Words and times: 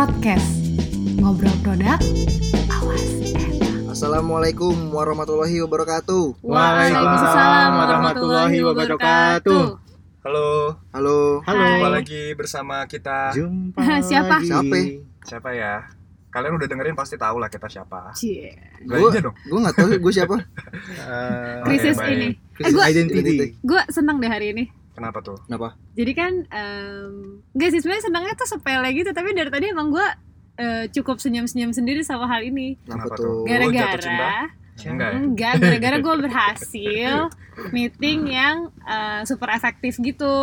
Broadcast 0.00 0.64
Ngobrol 1.20 1.52
produk 1.60 2.00
Awas 2.72 3.04
enak 3.20 3.92
Assalamualaikum 3.92 4.72
warahmatullahi 4.88 5.60
wabarakatuh. 5.60 6.40
Waalaikumsalam 6.40 7.68
warahmatullahi 7.76 8.58
wabarakatuh 8.64 9.76
Halo, 10.24 10.72
Halo. 10.96 11.44
Hai. 11.44 11.52
jumpa 11.52 11.88
lagi 11.92 12.22
bersama 12.32 12.88
kita. 12.88 13.36
Jumpa 13.36 13.76
Siapa? 14.08 14.40
lagi. 14.40 14.48
Siapa? 14.48 14.76
Siapa 15.20 15.48
ya? 15.52 15.84
Kalian 16.32 16.56
udah 16.56 16.64
dengerin 16.64 16.96
pasti 16.96 17.20
tahu 17.20 17.36
lah 17.36 17.52
kita 17.52 17.68
siapa. 17.68 18.16
Cie. 18.16 18.56
Gue 18.80 19.04
Gua- 19.04 19.12
aja 19.12 19.20
dong. 19.20 19.36
Gue 19.36 19.58
nggak 19.60 19.76
tahu 19.76 19.88
gue 20.00 20.12
siapa. 20.16 20.36
Eh, 20.96 21.60
Krisis 21.68 22.00
baik. 22.00 22.16
ini 22.16 22.28
krisis 22.56 22.72
Eh, 22.72 22.72
gua- 22.72 22.88
identity. 22.88 23.36
Gue 23.60 23.80
seneng 23.92 24.16
deh 24.16 24.32
hari 24.32 24.56
ini 24.56 24.64
Kenapa 24.90 25.18
tuh? 25.20 25.38
Kenapa? 25.44 25.78
Jadi 25.92 26.12
kan 26.12 26.32
em, 26.46 27.12
Gak 27.52 27.70
sih 27.70 27.80
sebenarnya 27.80 28.04
senangnya 28.04 28.34
tuh 28.34 28.48
sepele 28.48 28.88
gitu 28.92 29.10
Tapi 29.10 29.32
dari 29.32 29.48
tadi 29.48 29.66
emang 29.68 29.88
gue 29.88 30.06
eh, 30.56 30.84
cukup 30.90 31.16
senyum-senyum 31.16 31.70
sendiri 31.70 32.00
sama 32.00 32.26
hal 32.26 32.42
ini 32.42 32.74
Kenapa, 32.82 33.14
tuh? 33.14 33.44
Gara-gara 33.44 34.48
Enggak? 34.80 35.12
Enggak, 35.12 35.52
gara-gara 35.58 35.96
gue 35.98 36.14
berhasil 36.20 37.14
meeting 37.76 38.18
yang 38.26 38.56
eh, 38.80 39.20
super 39.24 39.48
efektif 39.48 39.96
gitu. 39.96 40.36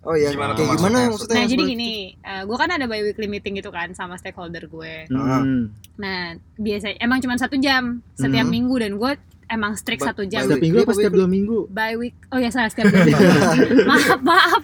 Oh 0.00 0.14
ya, 0.14 0.30
Gimana 0.30 0.54
kayak 0.54 0.70
tuh 0.70 0.76
gimana 0.76 0.96
maksudnya? 1.02 1.10
maksudnya? 1.10 1.34
Nah, 1.36 1.46
jadi 1.50 1.62
gini, 1.66 1.92
gue 2.22 2.56
kan 2.56 2.70
ada 2.70 2.86
bi-weekly 2.86 3.26
meeting 3.26 3.58
gitu 3.58 3.68
kan 3.68 3.90
sama 3.90 4.14
stakeholder 4.14 4.64
gue. 4.64 5.10
Hmm. 5.10 5.74
Nah, 5.98 6.20
biasanya 6.54 6.94
emang 7.00 7.18
cuma 7.18 7.34
satu 7.34 7.58
jam 7.58 8.06
setiap 8.14 8.46
Mhm. 8.46 8.54
minggu 8.54 8.74
dan 8.78 8.92
gue 8.96 9.12
emang 9.48 9.72
strict 9.74 10.00
Ba- 10.00 10.10
satu 10.10 10.22
jam. 10.22 10.42
Setiap 10.42 10.58
minggu 10.58 10.78
apa 10.80 10.92
setiap 10.92 11.14
dua 11.14 11.26
minggu? 11.26 11.58
By 11.68 11.94
week, 11.94 12.14
oh 12.28 12.36
ya 12.36 12.48
salah 12.48 12.66
setiap 12.66 12.88
dua 12.88 13.02
minggu. 13.02 13.24
maaf, 13.90 14.20
maaf. 14.20 14.62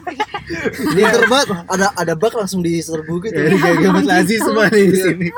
Ini 0.88 1.02
terbat 1.04 1.46
ada 1.66 1.86
ada 1.92 2.14
bug 2.14 2.34
langsung 2.34 2.60
diserbu 2.60 3.14
gitu. 3.22 3.36
Jadi 3.36 3.56
kayak 3.56 4.04
lazim 4.04 4.28
gitu. 4.32 4.44
semua 4.44 4.66
nih 4.68 4.84
di 4.84 4.90
Iya. 4.92 5.04
sini. 5.04 5.28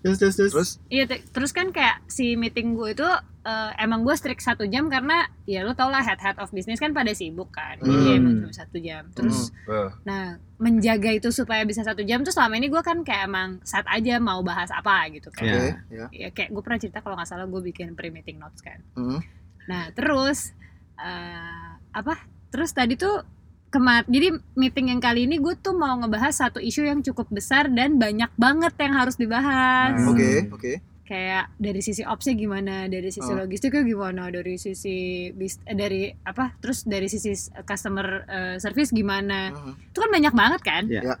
Terus 0.00 0.16
terus 0.18 0.34
terus. 0.34 0.52
Terus 0.52 0.70
Iya, 0.86 1.04
te- 1.06 1.24
terus 1.26 1.50
kan 1.50 1.68
kayak 1.70 2.04
si 2.06 2.34
meeting 2.34 2.72
gue 2.72 2.92
itu 2.92 3.08
eh, 3.44 3.70
emang 3.76 4.02
gue 4.02 4.12
strict 4.12 4.40
satu 4.40 4.64
jam 4.64 4.88
karena 4.88 5.20
ya 5.44 5.60
lo 5.60 5.72
tau 5.72 5.86
lah 5.86 6.00
head 6.00 6.16
head 6.16 6.36
of 6.36 6.48
business 6.48 6.76
kan 6.76 6.90
pada 6.90 7.12
sibuk 7.12 7.48
kan, 7.48 7.76
jadi 7.76 7.92
Hmm. 8.08 8.18
emang 8.18 8.34
cuma 8.40 8.52
satu 8.52 8.76
jam. 8.78 9.04
Terus 9.10 9.52
Eh, 9.64 9.88
Nah, 10.02 10.24
menjaga 10.56 11.10
itu 11.10 11.28
supaya 11.28 11.60
bisa 11.62 11.80
satu 11.80 12.00
jam 12.00 12.20
tuh 12.20 12.32
selama 12.32 12.56
ini 12.56 12.66
gue 12.66 12.80
kan 12.80 13.00
kayak 13.00 13.24
emang 13.24 13.60
saat 13.60 13.84
aja 13.86 14.16
mau 14.16 14.40
bahas 14.40 14.68
apa 14.70 15.08
gitu 15.10 15.28
kan. 15.28 15.44
Ya. 15.44 15.54
oke, 15.54 15.68
ya. 15.90 16.06
Ya, 16.10 16.28
kayak 16.30 16.50
gue 16.50 16.62
pernah 16.62 16.78
cerita 16.78 16.98
kalau 16.98 17.14
nggak 17.14 17.26
salah 17.26 17.44
gue 17.44 17.62
bikin 17.64 17.92
pre-meeting 17.92 18.36
notes 18.36 18.60
kan. 18.60 18.80
Hmm. 18.92 19.20
Nah, 19.64 19.92
terus 19.92 20.52
eh, 20.96 21.68
apa? 21.90 22.14
Terus 22.48 22.70
tadi 22.70 22.94
tuh 22.94 23.24
kemar 23.68 24.06
jadi 24.06 24.30
meeting 24.54 24.86
yang 24.88 25.02
kali 25.02 25.26
ini 25.26 25.36
gue 25.36 25.58
tuh 25.58 25.74
mau 25.74 25.98
ngebahas 25.98 26.30
satu 26.30 26.62
isu 26.62 26.86
yang 26.86 27.02
cukup 27.02 27.26
besar 27.28 27.66
dan 27.66 27.98
banyak 27.98 28.30
banget 28.36 28.70
yang 28.78 28.94
harus 28.94 29.18
dibahas. 29.18 29.98
Hmm. 29.98 30.14
Oke, 30.14 30.32
oke. 30.48 30.72
Kayak 31.04 31.52
dari 31.54 31.78
sisi 31.78 32.00
opsnya 32.00 32.32
gimana, 32.32 32.88
dari 32.88 33.12
sisi 33.12 33.28
Oh. 33.28 33.36
logistiknya 33.36 33.84
gimana, 33.84 34.32
dari 34.32 34.56
sisi 34.56 34.96
bis, 35.30 35.60
eh, 35.62 35.76
dari 35.76 36.08
apa? 36.18 36.56
Terus 36.58 36.82
dari 36.82 37.06
sisi 37.06 37.28
customer 37.62 38.06
eh, 38.24 38.56
service 38.56 38.88
gimana 38.88 39.52
Hmm. 39.52 39.76
itu 39.76 39.98
kan 39.98 40.10
banyak 40.10 40.32
banget 40.32 40.60
kan 40.60 40.82
Ya. 40.88 41.02
Ya. 41.04 41.16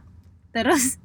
terus 0.50 0.96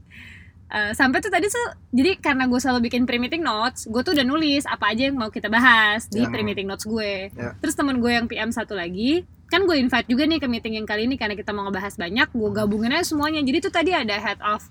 eh, 0.70 0.94
sampai 0.94 1.20
tuh 1.20 1.28
tadi 1.28 1.46
tuh 1.46 1.60
jadi 1.90 2.16
karena 2.18 2.46
gue 2.46 2.56
selalu 2.56 2.88
bikin 2.88 3.04
pre-meeting 3.04 3.42
notes 3.42 3.84
gue 3.84 4.00
tuh 4.00 4.14
udah 4.14 4.24
nulis 4.24 4.64
apa 4.64 4.94
aja 4.94 5.10
yang 5.10 5.18
mau 5.18 5.28
kita 5.28 5.50
bahas 5.50 6.08
di 6.08 6.22
Ya. 6.22 6.30
pre-meeting 6.30 6.64
notes 6.64 6.86
gue 6.86 7.28
Ya. 7.30 7.58
terus 7.58 7.74
temen 7.74 7.98
gue 7.98 8.12
yang 8.12 8.26
PM 8.26 8.48
satu 8.50 8.74
lagi 8.74 9.26
kan 9.50 9.66
gue 9.66 9.76
invite 9.76 10.06
juga 10.06 10.24
nih 10.24 10.38
ke 10.38 10.46
meeting 10.46 10.78
yang 10.78 10.86
kali 10.86 11.04
ini 11.04 11.18
karena 11.18 11.34
kita 11.34 11.50
mau 11.50 11.66
ngebahas 11.66 11.98
banyak 11.98 12.30
gue 12.30 12.50
gabungin 12.54 12.94
aja 12.94 13.02
semuanya 13.04 13.42
jadi 13.42 13.58
tuh 13.60 13.74
tadi 13.74 13.92
ada 13.92 14.14
head 14.16 14.38
of 14.40 14.70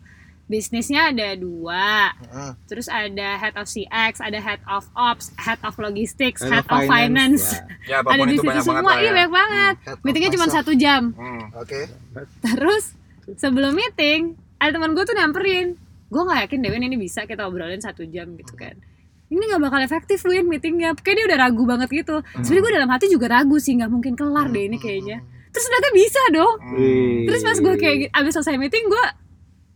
bisnisnya 0.48 1.12
ada 1.12 1.36
dua 1.36 2.11
Hmm. 2.28 2.52
terus 2.64 2.89
ada 2.89 3.36
head 3.36 3.52
of 3.55 3.64
CX 3.64 4.18
ada 4.18 4.36
head 4.36 4.61
of 4.64 4.89
ops 4.92 5.28
head 5.36 5.61
of 5.61 5.77
logistics 5.77 6.40
Head 6.40 6.50
head, 6.55 6.67
of 6.67 6.73
of 6.74 6.89
finance, 6.89 7.52
ya. 7.86 8.00
ya 8.00 8.02
ada 8.02 8.24
di 8.24 8.33
itu 8.33 8.40
situ 8.40 8.48
banyak 8.48 8.64
banget 8.64 8.80
semua 8.80 8.92
iya 8.95 9.05
ya. 9.05 9.12
banyak 9.12 9.33
banget 9.33 9.74
of 9.86 9.98
meetingnya 10.02 10.33
cuma 10.33 10.46
satu 10.48 10.73
jam 10.73 11.02
Hmm. 11.12 11.45
Oke. 11.55 11.80
Terus 12.40 12.84
sebelum 13.34 13.73
meeting 13.73 14.20
ada 14.56 14.73
teman 14.73 14.90
gue 14.90 15.05
tuh 15.05 15.12
nyamperin, 15.12 15.77
gue 16.08 16.23
nggak 16.24 16.40
yakin 16.45 16.58
Dewen 16.61 16.83
ini 16.83 16.96
bisa 16.96 17.23
kita 17.23 17.44
obrolin 17.44 17.78
satu 17.78 18.02
jam 18.05 18.34
gitu 18.34 18.56
kan. 18.56 18.74
Ini 19.28 19.39
nggak 19.39 19.61
bakal 19.61 19.80
efektif 19.80 20.24
Win 20.24 20.48
meetingnya, 20.48 20.96
kayak 20.96 21.14
dia 21.14 21.27
udah 21.27 21.39
ragu 21.39 21.62
banget 21.62 21.92
gitu. 21.92 22.18
Sebenarnya 22.34 22.62
gue 22.64 22.73
dalam 22.74 22.90
hati 22.90 23.06
juga 23.06 23.27
ragu 23.30 23.56
sih, 23.56 23.77
nggak 23.77 23.86
mungkin 23.86 24.12
kelar 24.14 24.48
deh 24.48 24.64
ini 24.64 24.77
kayaknya. 24.77 25.20
Terus 25.48 25.64
ternyata 25.64 25.89
bisa 25.92 26.23
dong. 26.30 26.55
Wih. 26.74 27.28
Terus 27.28 27.40
pas 27.42 27.58
gue 27.58 27.74
kayak 27.77 27.96
abis 28.11 28.33
selesai 28.34 28.56
meeting 28.56 28.89
gue 28.89 29.05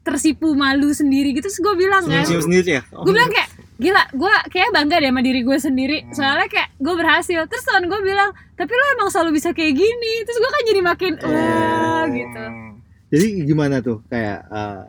tersipu 0.02 0.52
malu 0.52 0.90
sendiri 0.90 1.30
gitu, 1.30 1.46
terus 1.46 1.58
gue 1.58 1.74
bilang 1.76 2.02
kan, 2.04 2.26
sendiri 2.26 2.78
ya? 2.78 2.82
Oh. 2.90 3.02
gue 3.02 3.12
bilang 3.12 3.30
kayak 3.30 3.48
gila 3.78 4.02
gue 4.10 4.34
kayak 4.48 4.70
bangga 4.70 4.96
deh 4.98 5.10
sama 5.10 5.22
diri 5.22 5.40
gue 5.42 5.58
sendiri 5.58 5.98
soalnya 6.10 6.46
kayak 6.46 6.70
gue 6.76 6.94
berhasil 6.94 7.40
terus 7.46 7.62
teman 7.62 7.86
gue 7.86 8.00
bilang 8.00 8.30
tapi 8.54 8.70
lo 8.70 8.84
emang 8.94 9.08
selalu 9.08 9.38
bisa 9.38 9.50
kayak 9.50 9.74
gini 9.74 10.12
terus 10.22 10.38
gue 10.38 10.50
kan 10.50 10.62
jadi 10.64 10.80
makin 10.80 11.12
wah 11.20 12.04
gitu 12.08 12.42
Hmm. 12.42 12.70
Jadi 13.08 13.26
gimana 13.44 13.76
tuh 13.78 14.00
kayak 14.06 14.38
eh, 14.46 14.82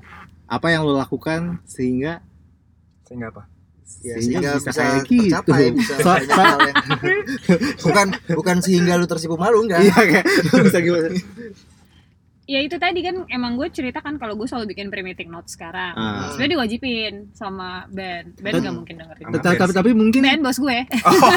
apa 0.47 0.67
yang 0.69 0.81
lo 0.81 0.95
lakukan 0.95 1.59
sehingga 1.63 2.21
Sehingga 3.03 3.27
apa? 3.29 3.43
Ya, 3.99 4.15
sehingga, 4.15 4.19
sehingga 4.19 4.49
bisa, 4.53 4.63
bisa, 4.63 4.79
kayak 4.79 5.01
gitu. 5.03 5.23
tercapai 5.27 5.63
bisa 5.71 5.93
So- 5.93 6.07
banyak 6.07 6.29
hal 6.31 6.59
yang 6.61 6.75
bukan 7.85 8.07
bukan 8.31 8.57
sehingga 8.59 8.93
lu 8.95 9.05
tersipu 9.05 9.35
malu 9.35 9.61
enggak. 9.61 9.79
Iya 9.81 9.99
kayak 10.01 10.25
lo 10.49 10.61
bisa 10.69 10.79
gimana? 10.79 11.07
Ya 12.43 12.59
itu 12.59 12.75
tadi 12.75 12.99
kan 12.99 13.23
emang 13.31 13.55
gue 13.55 13.71
cerita 13.71 14.03
kan 14.03 14.19
kalau 14.19 14.35
gue 14.35 14.43
selalu 14.43 14.75
bikin 14.75 14.91
pre-meeting 14.91 15.31
notes 15.31 15.55
sekarang. 15.55 15.95
Ah. 15.95 16.27
sebenarnya 16.35 16.59
diwajibin 16.59 17.31
sama 17.31 17.87
Ben. 17.87 18.35
Ben 18.35 18.59
nggak 18.59 18.75
mungkin 18.75 18.95
dengerin. 18.99 19.25
Tapi, 19.31 19.55
tapi 19.55 19.71
tapi 19.71 19.89
mungkin 19.95 20.21
Ben 20.27 20.43
bos 20.43 20.59
gue. 20.59 20.79
Oh, 21.13 21.29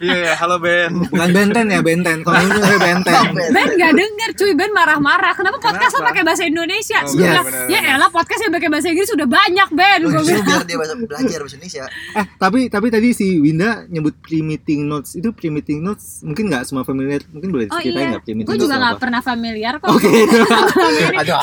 iya 0.00 0.16
iya, 0.30 0.34
halo 0.40 0.56
Ben. 0.62 0.94
bukan 0.94 1.28
benten 1.32 1.66
ya 1.68 1.80
benten. 1.84 2.24
Kalau 2.24 2.38
ini 2.38 2.50
namanya 2.54 2.80
benten. 2.80 3.24
Ben. 3.56 3.68
Nggak 3.76 3.92
denger 3.92 4.30
cuy. 4.40 4.52
Ben 4.56 4.70
marah-marah. 4.72 5.32
Kenapa 5.36 5.58
podcast 5.60 5.92
lo 5.96 6.00
Kenapa? 6.00 6.08
pakai 6.12 6.22
bahasa 6.24 6.42
Indonesia? 6.48 6.98
Oh, 7.04 7.12
Gue 7.12 7.24
iya, 7.24 7.40
benar, 7.44 7.66
ya 7.68 7.80
elah 7.98 8.10
podcast 8.12 8.40
yang 8.46 8.52
pakai 8.54 8.68
bahasa 8.72 8.88
Inggris 8.88 9.10
udah 9.12 9.28
banyak 9.28 9.68
Ben. 9.74 9.98
Gue 10.00 10.12
Justru 10.16 10.32
bilang. 10.32 10.46
biar 10.46 10.62
dia 10.64 10.76
belajar 10.78 11.38
bahasa 11.44 11.54
Indonesia. 11.58 11.84
Eh 12.16 12.24
tapi 12.40 12.60
tapi 12.72 12.86
tadi 12.88 13.08
si 13.12 13.26
Winda 13.42 13.84
nyebut 13.90 14.14
pre-meeting 14.22 14.88
notes. 14.88 15.12
Itu 15.18 15.34
pre-meeting 15.36 15.84
notes 15.84 16.24
mungkin 16.24 16.48
nggak 16.48 16.64
semua 16.64 16.84
familiar. 16.88 17.20
Mungkin 17.28 17.48
boleh 17.52 17.66
oh 17.68 17.80
ceritain 17.80 18.00
iya. 18.00 18.10
nggak 18.16 18.24
pre-meeting 18.24 18.48
gue 18.48 18.56
notes 18.56 18.64
juga 18.64 18.76
itu 18.76 18.84
nggak 18.84 18.98
pernah 19.02 19.20
familiar 19.20 19.74
kok. 19.76 19.92
Oke. 19.92 20.08
Aduh. 21.20 21.38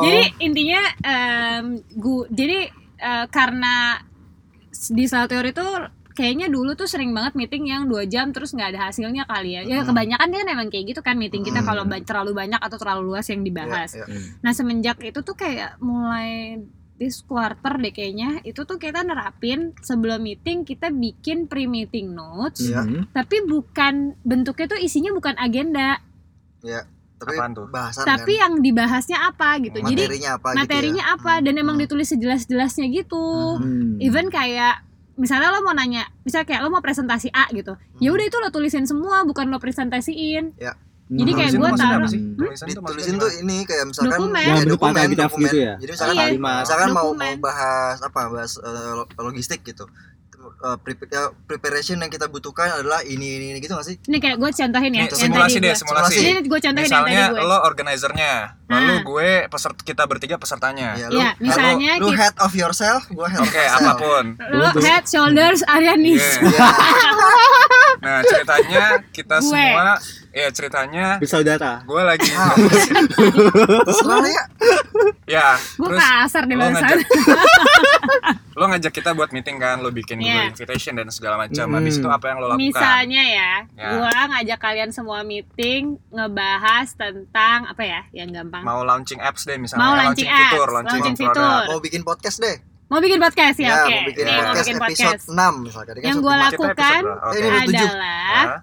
Jadi 0.00 0.22
intinya 0.40 0.80
em, 1.00 1.64
gua 1.92 2.26
jadi 2.28 2.70
eh, 2.96 3.26
karena 3.28 3.98
di 4.70 5.04
sel 5.04 5.24
teori 5.24 5.50
itu 5.50 5.66
kayaknya 6.10 6.46
dulu 6.46 6.72
tuh 6.72 6.86
sering 6.86 7.10
banget 7.10 7.34
meeting 7.34 7.66
yang 7.66 7.84
dua 7.84 8.04
jam 8.04 8.30
terus 8.30 8.52
nggak 8.52 8.70
ada 8.70 8.80
hasilnya 8.88 9.24
kali 9.24 9.50
ya. 9.52 9.62
Ya 9.62 9.78
Hmm. 9.80 9.90
kebanyakan 9.90 10.28
kan 10.28 10.46
emang 10.46 10.68
kayak 10.68 10.84
gitu 10.88 11.00
kan 11.00 11.16
meeting 11.16 11.42
kita 11.42 11.58
Hmm. 11.58 11.68
kalau 11.68 11.82
ba- 11.84 11.98
terlalu 12.00 12.32
banyak 12.36 12.58
atau 12.58 12.76
terlalu 12.76 13.02
luas 13.08 13.26
yang 13.26 13.42
dibahas. 13.42 13.90
Ya, 13.92 14.06
ya. 14.06 14.18
Nah 14.40 14.52
semenjak 14.52 14.98
itu 15.00 15.20
tuh 15.20 15.34
kayak 15.34 15.74
mulai 15.78 16.62
this 16.94 17.18
quarter 17.20 17.74
deh 17.74 17.90
kayaknya 17.90 18.38
itu 18.42 18.62
tuh 18.62 18.78
kita 18.78 19.02
nerapin 19.02 19.74
sebelum 19.80 20.22
meeting 20.22 20.62
kita 20.62 20.88
bikin 20.88 21.44
pre-meeting 21.44 22.06
notes 22.08 22.62
Iya. 22.62 22.86
Mhm. 22.86 23.10
tapi 23.10 23.42
bukan 23.42 23.94
bentuknya 24.22 24.66
tuh 24.68 24.78
isinya 24.78 25.10
bukan 25.10 25.34
agenda 25.34 25.98
Ya. 26.62 26.86
Tapi 27.24 27.34
Apaan 27.34 27.52
tuh? 27.52 27.66
bahasan 27.66 28.02
tapi 28.02 28.32
kan. 28.32 28.40
yang 28.40 28.52
dibahasnya 28.60 29.18
apa 29.24 29.48
gitu. 29.58 29.78
Jadi 29.80 30.02
materinya 30.02 30.30
apa 30.32 30.48
materinya 30.54 31.02
gitu 31.02 31.10
ya. 31.10 31.16
apa 31.16 31.32
dan 31.40 31.54
emang 31.56 31.74
Hmm. 31.74 31.82
ditulis 31.82 32.08
sejelas-jelasnya 32.08 32.86
gitu. 32.90 33.24
Hmm. 33.56 33.96
Even 33.98 34.28
kayak 34.28 34.84
misalnya 35.14 35.48
lo 35.48 35.60
mau 35.60 35.72
nanya, 35.72 36.04
misalnya 36.20 36.44
kayak 36.44 36.60
lo 36.60 36.68
mau 36.68 36.80
presentasi 36.80 37.30
A 37.30 37.46
gitu. 37.50 37.72
Ya 37.98 38.08
Hmm. 38.08 38.14
udah 38.14 38.24
itu 38.24 38.36
lo 38.36 38.48
tulisin 38.48 38.84
semua 38.84 39.22
bukan 39.22 39.46
lo 39.46 39.56
presentasiin. 39.56 40.54
Hmm. 40.54 40.76
Jadi 41.14 41.30
kayak 41.32 41.50
maksudnya 41.54 41.76
taruh-? 41.76 42.08
Hmm. 42.08 42.56
Ditulisin 42.64 43.14
tuh 43.16 43.30
ini 43.36 43.56
kayak 43.62 43.84
misalkan 43.86 44.10
Dokumen. 44.14 44.40
Yang 44.40 44.56
bentuk 44.58 44.72
dokumen, 44.74 44.94
paragraf 44.94 45.20
dokumen. 45.28 45.44
gitu 45.44 45.56
ya? 45.58 45.72
Jadi 45.76 45.90
misalkan 45.92 46.16
Iya. 46.16 46.54
Misalkan 46.58 46.88
mau 46.90 47.04
Dokumen. 47.06 47.28
mau 47.30 47.42
bahas 47.42 47.96
apa 48.00 48.20
bahas 48.26 48.52
lo- 48.56 49.08
logistik 49.22 49.60
gitu 49.62 49.84
Eh, 50.64 50.76
ya, 51.06 51.28
preparation 51.44 51.96
yang 51.96 52.08
kita 52.08 52.24
butuhkan 52.24 52.72
adalah 52.74 53.04
ini 53.04 53.36
ini, 53.36 53.46
ini 53.52 53.58
gitu 53.58 53.72
gak 53.72 53.84
sih 53.84 54.00
Ini 54.00 54.16
kayak 54.16 54.36
gue 54.38 54.48
contohin 54.48 54.88
ya. 54.88 54.96
Nih, 54.96 55.00
yang 55.02 55.12
simulasi 55.12 55.28
tadi 55.52 55.60
deh, 55.60 55.68
gua- 55.68 55.76
simulasi. 55.76 56.16
Ini 56.16 56.32
gue 56.42 56.58
contohin 56.58 56.72
yang 56.80 56.88
Misalnya 56.88 57.20
tadi 57.22 57.34
gue. 57.34 57.44
lo 57.44 57.58
organizernya, 57.60 58.32
lalu 58.66 58.88
Ah. 58.90 59.00
gue 59.02 59.28
peserta 59.46 59.80
kita 59.82 60.02
bertiga 60.04 60.36
pesertanya. 60.36 60.88
ya 60.94 61.06
Iya, 61.06 61.30
misalnya 61.38 61.92
lu, 61.94 62.08
lu 62.08 62.08
kita- 62.10 62.20
head 62.22 62.34
of 62.38 62.52
yourself 62.54 63.04
gua 63.08 63.28
head 63.28 63.38
of 63.38 63.46
Oke, 63.46 63.54
myself. 63.54 63.76
apa 63.78 63.92
pun. 63.94 64.24
Lo 64.50 64.66
head, 64.78 65.04
shoulders, 65.04 65.60
Arianis. 65.66 66.24
Iya. 66.40 66.48
ya 66.50 66.68
Nah, 68.04 68.20
ceritanya 68.22 68.84
kita 69.10 69.36
Gue. 69.38 69.48
semua 69.48 69.96
ya 70.30 70.48
ceritanya 70.50 71.06
bersaudara. 71.16 71.80
gue 71.82 72.02
lagi 72.02 72.28
Ah, 72.32 72.52
terserah 73.82 74.26
ya 74.26 74.42
ya 75.26 75.46
Gue 75.74 75.88
terus 75.88 76.00
kasar 76.02 76.42
deh 76.44 76.52
barusan. 76.54 76.98
lo 78.54 78.64
ngajak 78.66 78.92
kita 78.92 79.10
buat 79.10 79.30
meeting 79.30 79.56
kan, 79.56 79.78
lo 79.78 79.90
bikin 79.90 80.16
Iya. 80.16 80.26
Google 80.40 80.50
invitation 80.52 80.92
dan 80.94 81.08
segala 81.08 81.34
macam. 81.40 81.64
Hmm. 81.64 81.76
Habis 81.76 81.94
itu 81.96 82.06
apa 82.06 82.24
yang 82.26 82.38
lo 82.38 82.46
lakukan? 82.48 82.62
Misalnya 82.62 83.22
ya, 83.24 83.52
Ya. 83.72 83.88
gua 83.92 84.10
ngajak 84.28 84.58
kalian 84.58 84.90
semua 84.90 85.22
meeting 85.22 85.82
ngebahas 86.08 86.88
tentang 86.90 87.66
apa 87.66 87.82
ya 87.82 88.00
yang 88.12 88.30
gampang. 88.30 88.62
mau 88.62 88.80
launching 88.80 89.18
apps 89.18 89.42
deh 89.42 89.56
misalnya, 89.56 89.80
Mau 89.80 89.94
launching 89.94 90.26
fitur, 90.26 90.40
apps, 90.62 90.72
launching, 90.72 91.00
launching 91.00 91.16
produk. 91.16 91.34
fitur. 91.34 91.62
Mau 91.66 91.78
bikin 91.80 92.02
podcast 92.02 92.38
deh. 92.38 92.56
Mau 92.84 93.00
bikin 93.00 93.18
podcast 93.18 93.56
ya, 93.58 93.70
oke. 93.74 93.90
mau 93.90 94.02
bikin 94.04 94.22
Nih, 94.22 94.30
mau 94.30 94.44
podcast 94.44 94.60
bikin 94.60 94.76
episode 94.76 95.04
podcast. 95.10 95.24
6 95.26 95.34
kan 95.34 95.94
Yang 95.96 96.04
episode 96.06 96.20
gua 96.20 96.34
lima. 96.34 96.44
Kita 96.44 96.44
lakukan 96.46 96.70
episode 96.70 97.04
berapa? 97.04 97.24
Oke. 97.24 97.34
Eh, 97.34 97.40
ini 97.40 97.48
udah 97.48 97.62
tujuh. 97.64 97.88
adalah 97.88 98.28
Hah? 98.44 98.60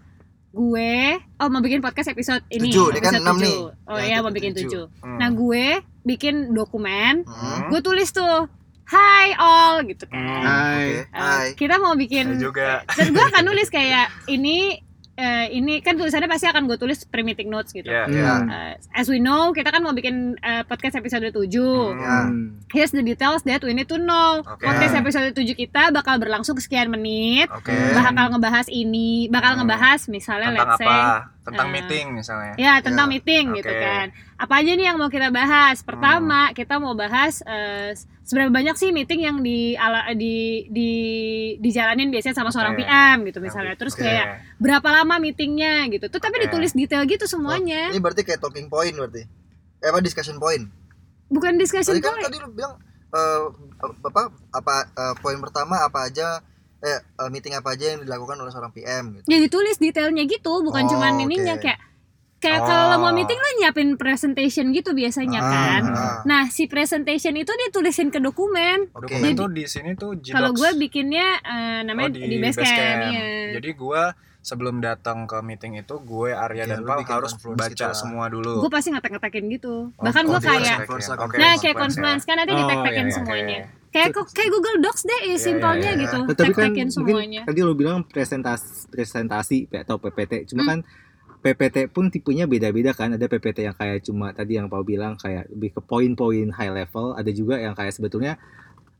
gue 0.52 0.96
oh 1.38 1.48
mau 1.48 1.62
bikin 1.62 1.80
podcast 1.80 2.10
episode 2.10 2.44
ini 2.50 2.68
Tujuh, 2.68 2.86
ini 2.90 3.00
kan 3.00 3.08
episode 3.10 3.24
enam 3.24 3.36
tujuh. 3.36 3.48
nih. 3.48 3.88
oh 3.88 3.96
Ya, 3.96 4.04
iya 4.06 4.18
mau 4.20 4.32
bikin 4.32 4.52
tujuh. 4.52 4.68
tujuh 4.68 4.86
Hmm. 5.00 5.16
nah 5.16 5.30
gue 5.32 5.66
bikin 6.04 6.36
dokumen 6.52 7.24
Hmm. 7.24 7.72
gue 7.72 7.80
tulis 7.80 8.12
tuh 8.12 8.52
Hai 8.92 9.32
all 9.34 9.88
gitu 9.88 10.04
kan 10.06 10.20
Hmm. 10.20 10.44
Hai. 10.44 10.84
Eh, 11.02 11.06
Hai. 11.10 11.48
kita 11.56 11.78
mau 11.78 11.96
bikin 11.96 12.28
Saya 12.30 12.42
juga. 12.42 12.70
dan 12.90 13.08
gue 13.10 13.24
akan 13.26 13.44
nulis 13.46 13.68
kayak 13.68 14.12
ini 14.28 14.84
eh, 15.14 15.48
ini 15.54 15.80
kan 15.80 15.94
tulisannya 15.94 16.26
pasti 16.26 16.44
akan 16.46 16.66
gue 16.66 16.76
tulis 16.76 17.06
pre-meeting 17.06 17.46
notes 17.48 17.72
gitu 17.72 17.86
Iya, 17.86 18.04
Hmm. 18.04 18.12
iya. 18.12 18.34
Eh, 18.74 18.74
as 18.94 19.06
we 19.06 19.16
know 19.18 19.52
kita 19.52 19.70
kan 19.70 19.80
mau 19.80 19.92
bikin 19.92 20.16
eh, 20.36 20.64
podcast 20.64 20.98
episode 20.98 21.24
7 21.24 21.46
Hmm. 21.46 22.00
Ya. 22.00 22.18
Hmm. 22.22 22.48
Here's 22.68 22.90
the 22.90 23.00
details 23.02 23.44
that 23.44 23.62
we 23.62 23.72
need 23.72 23.86
to 23.86 23.96
know 23.96 24.42
Oke. 24.42 24.60
Podcast 24.60 24.92
episode 24.94 25.32
7 25.32 25.54
kita 25.54 25.92
bakal 25.92 26.18
berlangsung 26.18 26.58
sekian 26.58 26.90
menit 26.90 27.48
Oke. 27.50 27.72
Bakal 27.94 28.28
ngebahas 28.30 28.68
ini 28.68 29.28
Bakal 29.28 29.52
Hmm. 29.54 29.60
ngebahas 29.62 30.00
misalnya 30.10 30.52
Tentang 30.52 30.68
let's 30.68 30.80
say 30.80 30.90
apa? 30.90 31.32
Tentang 31.42 31.68
eh, 31.68 31.74
meeting 31.74 32.06
misalnya. 32.14 32.54
Ya 32.56 32.74
tentang 32.80 33.08
Ya, 33.08 33.12
meeting 33.12 33.46
oke. 33.48 33.58
gitu 33.58 33.74
kan. 33.74 34.06
Apa 34.38 34.54
aja 34.60 34.72
nih 34.72 34.86
yang 34.86 34.98
mau 34.98 35.10
kita 35.10 35.30
bahas? 35.30 35.82
Pertama 35.82 36.50
kita 36.52 36.78
mau 36.78 36.94
bahas 36.94 37.42
eh, 37.44 37.94
seberapa 38.32 38.48
banyak 38.48 38.80
sih 38.80 38.96
meeting 38.96 39.28
yang 39.28 39.38
di 39.44 39.76
ala, 39.76 40.16
di 40.16 40.64
di 40.72 40.90
dijalanin 41.60 42.08
biasanya 42.08 42.32
sama 42.32 42.48
seorang 42.48 42.80
Oke. 42.80 42.88
PM 42.88 43.28
gitu 43.28 43.44
misalnya. 43.44 43.76
Terus 43.76 43.92
kayak 43.92 44.56
berapa 44.56 44.88
lama 44.88 45.20
meetingnya 45.20 45.92
gitu. 45.92 46.08
Tuh 46.08 46.24
tapi 46.24 46.40
Oke. 46.40 46.48
ditulis 46.48 46.72
detail 46.72 47.04
gitu 47.04 47.28
Oh, 47.28 47.32
semuanya. 47.36 47.92
ini 47.92 48.00
berarti 48.00 48.24
kayak 48.24 48.40
talking 48.40 48.72
point 48.72 48.96
berarti. 48.96 49.28
Eh 49.84 49.88
apa 49.92 50.00
discussion 50.00 50.40
point? 50.40 50.64
Bukan 51.28 51.60
discussion 51.60 51.92
Tadi 51.92 52.00
kan 52.00 52.16
point. 52.16 52.24
tadi 52.24 52.38
lu 52.40 52.48
bilang 52.56 52.80
eh 53.12 53.42
apa 54.00 54.22
apa 54.56 54.76
eh, 54.88 55.14
poin 55.20 55.36
pertama 55.44 55.84
apa 55.84 56.08
aja 56.08 56.40
eh 56.80 57.00
meeting 57.28 57.52
apa 57.54 57.76
aja 57.76 57.94
yang 57.94 58.02
dilakukan 58.02 58.40
oleh 58.40 58.50
seorang 58.50 58.72
PM 58.72 59.20
gitu. 59.20 59.28
Ya 59.28 59.38
ditulis 59.38 59.76
detailnya 59.76 60.24
gitu, 60.24 60.64
bukan 60.64 60.88
Oh, 60.88 60.90
cuman 60.96 61.20
ininya 61.20 61.60
kayak 61.60 61.78
kayak 62.42 62.60
Oh. 62.60 62.66
kalau 62.66 62.98
mau 63.00 63.14
meeting 63.14 63.38
lo 63.38 63.50
nyiapin 63.56 63.90
presentation 63.96 64.66
gitu 64.72 64.92
biasanya 64.92 65.40
Ah, 65.40 65.48
kan. 65.48 65.82
ah. 65.88 66.18
Nah, 66.24 66.44
si 66.48 66.66
presentation 66.66 67.32
itu 67.34 67.54
ditulisin 67.60 68.10
ke 68.10 68.18
dokumen. 68.18 68.90
Oke. 68.92 69.06
Dokumen 69.08 69.22
Jadi- 69.28 69.38
tuh 69.38 69.50
di 69.52 69.64
sini 69.64 69.92
tuh. 69.94 70.18
Kalau 70.26 70.50
gue 70.50 70.70
bikinnya 70.76 71.38
eh, 71.38 71.80
namanya 71.82 72.10
Oh, 72.12 72.18
di, 72.20 72.36
Basecamp. 72.36 73.02
iya. 73.08 73.56
Jadi 73.56 73.70
gue 73.72 74.04
sebelum 74.42 74.82
datang 74.82 75.24
ke 75.24 75.38
meeting 75.40 75.78
itu 75.78 76.02
gue 76.02 76.34
Arya 76.34 76.66
Ya, 76.66 76.74
dan 76.74 76.82
Pau 76.82 76.98
harus 77.00 77.38
baca 77.38 77.86
lah. 77.86 77.94
semua 77.94 78.26
dulu. 78.26 78.58
gue 78.60 78.72
pasti 78.74 78.90
ngetek-ngetekin 78.90 79.46
gitu 79.54 79.94
Oh, 79.94 80.02
bahkan 80.02 80.26
oh, 80.26 80.34
gue 80.34 80.40
dia 80.40 80.50
kayak 80.50 80.90
conference. 80.90 81.38
nah 81.38 81.54
kayak 81.56 81.78
conference 81.78 82.24
ya. 82.24 82.26
kan 82.26 82.36
nanti 82.36 82.52
Oh, 82.52 82.58
ditek-tekin 82.60 82.90
iya, 82.98 83.06
iya, 83.06 83.14
semuanya 83.14 83.58
oke. 83.62 83.92
kayak 83.94 84.10
kayak 84.34 84.50
Google 84.50 84.78
Docs 84.82 85.02
deh 85.06 85.22
Iya, 85.24 85.38
simpelnya 85.38 85.78
iya, 85.84 85.94
iya. 85.94 86.02
gitu 86.02 86.20
tapi 86.34 86.52
kan 86.52 86.64
mungkin 86.68 86.88
semuanya 86.90 87.42
tadi 87.46 87.60
lo 87.62 87.74
bilang 87.76 88.02
presentasi 88.04 88.90
presentasi 88.90 89.58
atau 89.78 89.96
PPT. 90.00 90.34
Cuma 90.48 90.62
Hmm. 90.64 90.70
kan 90.72 90.80
PPT 91.42 91.90
pun 91.90 92.08
tipenya 92.08 92.46
beda-beda 92.46 92.94
kan. 92.94 93.12
Ada 93.12 93.26
PPT 93.26 93.66
yang 93.66 93.74
kayak 93.74 94.02
cuma 94.02 94.30
tadi 94.30 94.56
yang 94.56 94.66
Pau 94.66 94.82
bilang 94.82 95.14
kayak 95.16 95.50
lebih 95.50 95.74
ke 95.74 95.82
poin-poin 95.82 96.48
high 96.50 96.70
level. 96.72 97.14
Ada 97.14 97.32
juga 97.32 97.58
yang 97.58 97.74
kayak 97.74 97.92
sebetulnya 97.92 98.38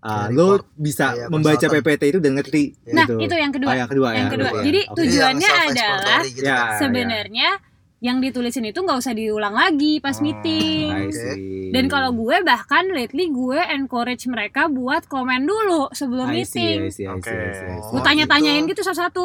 uh, 0.02 0.26
Kayak 0.26 0.34
lo 0.34 0.48
report, 0.58 0.66
bisa 0.76 1.06
kayak 1.14 1.30
membaca 1.30 1.56
consultant. 1.62 1.84
PPT 1.86 2.02
itu 2.10 2.20
dan 2.20 2.32
ngerti. 2.34 2.64
nah 2.90 3.06
gitu. 3.06 3.16
itu 3.22 3.36
yang 3.36 3.52
kedua 3.52 3.70
Oh, 3.70 3.78
yang 3.78 3.90
kedua 3.90 4.10
yang 4.12 4.28
ya. 4.28 4.34
kedua 4.34 4.50
jadi 4.60 4.82
Oke. 4.84 4.98
tujuannya 4.98 5.48
yang 5.48 5.70
adalah 5.70 6.22
gitu 6.26 6.42
Ya. 6.42 6.58
kan. 6.58 6.80
sebenarnya 6.82 7.50
yang 8.02 8.18
ditulisin 8.18 8.66
itu 8.66 8.82
nggak 8.82 8.98
usah 8.98 9.14
diulang 9.14 9.54
lagi 9.54 10.02
pas 10.02 10.18
Hmm, 10.18 10.26
meeting 10.26 10.90
dan 11.70 11.86
kalau 11.86 12.10
gue 12.12 12.34
bahkan 12.42 12.90
lately 12.90 13.30
gue 13.30 13.62
encourage 13.70 14.26
mereka 14.26 14.66
buat 14.66 15.06
komen 15.06 15.46
dulu 15.46 15.94
sebelum 15.94 16.34
I 16.34 16.42
see, 16.42 16.82
meeting 16.82 16.82
I 16.82 16.90
see, 16.90 17.06
I 17.06 17.14
see, 17.14 17.30
I 17.30 17.54
see, 17.54 17.70
I 17.70 17.78
see. 17.78 17.78
Oh, 17.78 17.94
gue 17.94 18.02
tanya-tanyain 18.02 18.66
gitu. 18.66 18.74
gitu 18.74 18.82
satu-satu 18.84 19.24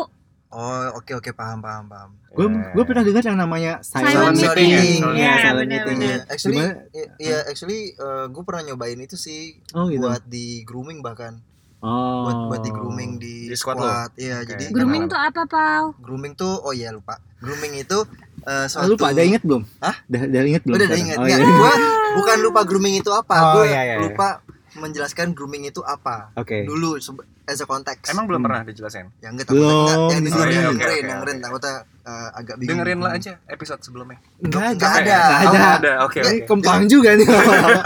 Oh, 0.48 0.62
oke 0.94 1.10
oke 1.12 1.31
paham 1.32 1.58
paham 1.58 1.84
paham. 1.84 2.10
Gue 2.28 2.46
Iya. 2.46 2.70
gue 2.70 2.84
pernah 2.84 3.02
dengar 3.02 3.22
yang 3.25 3.34
namanya 3.37 3.72
silent, 3.81 4.14
Silent 4.14 4.37
meeting. 4.37 4.70
meeting. 4.70 5.02
Iya, 5.02 5.10
Iya, 5.12 5.32
silent 5.37 5.58
benar, 5.58 5.66
meeting. 5.82 5.98
benar. 5.98 6.06
Iya, 6.08 6.19
actually 6.28 6.56
Gimana? 6.56 6.75
i- 6.93 7.10
iya 7.19 7.38
actually 7.44 7.81
gue 8.28 8.43
pernah 8.43 8.62
nyobain 8.64 8.98
itu 8.98 9.16
sih 9.16 9.40
Oh 9.72 9.87
gitu. 9.87 10.00
buat 10.00 10.22
di 10.25 10.46
grooming 10.62 11.00
bahkan. 11.00 11.43
oh. 11.78 12.25
Buat 12.25 12.38
buat 12.48 12.60
di 12.62 12.70
grooming 12.70 13.10
di, 13.16 13.37
Di 13.46 13.54
squad? 13.54 13.76
Iya, 14.14 14.40
Oke. 14.40 14.48
jadi 14.48 14.64
grooming 14.70 15.06
tuh 15.06 15.19
apa 15.19 15.43
pau 15.44 15.93
grooming 15.96 16.32
tuh 16.32 16.54
oh 16.56 16.70
iya 16.70 16.88
lupa. 16.90 17.19
Grooming 17.37 17.76
itu 17.76 17.99
eh 18.40 18.50
Ah, 18.54 18.64
suatu 18.64 18.94
lupa, 18.94 19.10
ada 19.10 19.20
inget 19.20 19.42
belum? 19.42 19.66
Hah? 19.78 19.96
Udah, 20.06 20.22
udah 20.25 20.40
inget 20.46 20.62
belum? 20.62 20.76
Udah, 20.78 20.87
udah 20.87 20.99
ingat. 20.99 21.16
Oh, 21.16 21.26
iya. 21.26 21.37
gua 21.42 21.72
bukan 22.14 22.37
lupa 22.40 22.60
grooming 22.62 22.94
itu 22.96 23.10
apa. 23.10 23.34
Oh, 23.34 23.52
Gua 23.52 23.64
iya, 23.66 23.81
iya, 23.82 23.82
iya. 23.84 23.96
lupa 24.00 24.40
menjelaskan 24.76 25.32
grooming 25.32 25.64
itu 25.64 25.81
apa. 25.81 26.31
Oke. 26.34 26.62
Dulu 26.62 26.96
as 27.44 27.58
a 27.58 27.64
konteks. 27.64 28.08
Emang 28.08 28.25
belum 28.25 28.40
Hmm. 28.40 28.46
pernah 28.46 28.62
dijelasin? 28.62 29.06
yang 29.19 29.34
enggak 29.34 29.49
enggak, 29.49 29.96
yang 30.08 30.20
di 30.20 30.28
dengerin, 30.28 30.52
sini. 30.52 30.67
dengerin, 30.73 30.75
oke. 30.99 31.08
dengerin, 31.08 31.38
takutnya 31.40 31.75
eh, 32.02 32.28
agak 32.32 32.55
bingung. 32.56 32.70
Dengerin 32.76 32.99
lah 33.00 33.12
aja 33.12 33.32
episode 33.46 33.81
sebelumnya. 33.81 34.19
Enggak 34.38 34.76
Nggak 34.76 34.93
ada. 34.93 34.99
ada. 34.99 35.19
Nggak 35.19 35.43
Oh, 35.43 35.55
ada. 35.55 35.70
ada. 35.76 35.93
Oke, 36.02 36.20
Ini 36.20 36.28
oke. 36.37 36.46
kempang 36.46 36.82
juga 36.87 37.11
nih. 37.12 37.26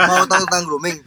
Mau 0.03 0.25
tahu 0.25 0.43
tentang 0.43 0.63
grooming? 0.63 0.97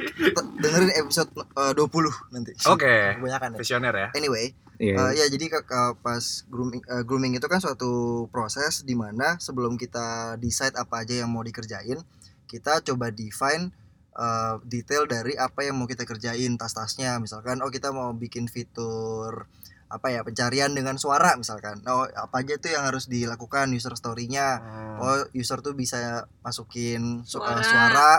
Dengerin 0.56 0.90
episode 0.96 1.28
eh, 1.34 1.72
20 1.72 1.84
nanti. 2.30 2.52
Oke. 2.64 2.94
Kebanyakan 3.16 3.48
ya. 3.50 3.58
Visioner 3.58 3.94
ya. 3.94 4.08
Anyway, 4.12 4.46
Iya. 4.76 4.96
eh, 4.96 5.12
ya 5.16 5.24
jadi 5.28 5.46
ke- 5.48 5.64
ke- 5.64 5.94
pas 6.00 6.18
grooming 6.44 6.82
eh, 6.82 7.02
grooming 7.02 7.32
itu 7.32 7.46
kan 7.46 7.58
suatu 7.58 7.90
proses 8.28 8.82
di 8.82 8.92
mana 8.92 9.38
sebelum 9.38 9.74
kita 9.74 10.34
decide 10.36 10.74
apa 10.74 11.02
aja 11.02 11.14
yang 11.16 11.28
mau 11.28 11.40
dikerjain, 11.40 12.02
kita 12.44 12.82
coba 12.82 13.08
define 13.08 13.70
eh, 14.14 14.54
detail 14.64 15.04
dari 15.06 15.34
apa 15.36 15.66
yang 15.66 15.76
mau 15.78 15.86
kita 15.86 16.06
kerjain 16.06 16.54
tas-tasnya. 16.56 17.18
Misalkan 17.18 17.60
oh 17.62 17.70
kita 17.70 17.90
mau 17.90 18.10
bikin 18.14 18.46
fitur 18.46 19.46
apa 19.84 20.10
ya 20.10 20.26
pencarian 20.26 20.74
dengan 20.74 20.96
suara 20.98 21.36
misalkan. 21.38 21.78
Oh 21.86 22.02
apa 22.08 22.42
aja 22.42 22.58
tuh 22.58 22.74
yang 22.74 22.82
harus 22.88 23.06
dilakukan 23.06 23.70
user 23.70 23.94
story-nya. 23.94 24.58
Hmm. 24.58 24.96
Oh 25.02 25.18
user 25.34 25.60
tuh 25.60 25.74
bisa 25.76 26.26
masukin 26.42 27.22
su- 27.22 27.38
Suara. 27.38 27.60
eh, 27.60 27.66
suara 27.66 28.10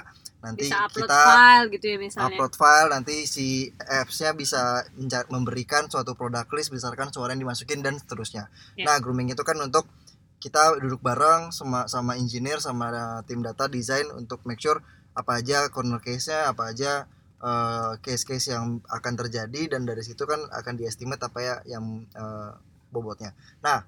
nanti 0.45 0.69
bisa 0.69 0.85
upload 0.85 1.09
kita 1.09 1.21
file 1.25 1.65
gitu 1.73 1.85
ya 1.89 1.97
misalnya 1.97 2.25
upload 2.37 2.53
file 2.53 2.89
nanti 2.93 3.15
si 3.25 3.73
apps-nya 3.81 4.37
bisa 4.37 4.85
memberikan 5.33 5.89
suatu 5.89 6.13
product 6.13 6.53
list 6.53 6.69
berdasarkan 6.69 7.09
suara 7.09 7.33
yang 7.33 7.49
dimasukin 7.49 7.81
dan 7.81 7.97
seterusnya. 7.97 8.53
Ya. 8.77 8.85
Nah, 8.85 9.01
grooming 9.01 9.33
itu 9.33 9.41
kan 9.41 9.57
untuk 9.57 9.89
kita 10.37 10.77
duduk 10.77 11.01
bareng 11.01 11.49
sama 11.49 11.89
sama 11.89 12.13
engineer 12.13 12.61
sama 12.61 12.93
tim 13.25 13.41
data 13.41 13.65
design 13.65 14.05
untuk 14.13 14.45
make 14.45 14.61
sure 14.61 14.77
apa 15.15 15.39
aja 15.39 15.67
corner 15.69 15.97
case-nya, 15.97 16.51
apa 16.51 16.69
aja 16.69 17.07
eh, 17.37 17.91
case-case 17.99 18.51
yang 18.51 18.83
akan 18.85 19.13
terjadi 19.15 19.71
dan 19.71 19.83
dari 19.83 20.01
situ 20.01 20.23
kan 20.23 20.39
akan 20.49 20.73
diestimate 20.75 21.21
apa 21.21 21.39
ya 21.39 21.55
yang 21.65 21.83
eh, 22.05 22.51
bobotnya. 22.89 23.31
Nah, 23.59 23.83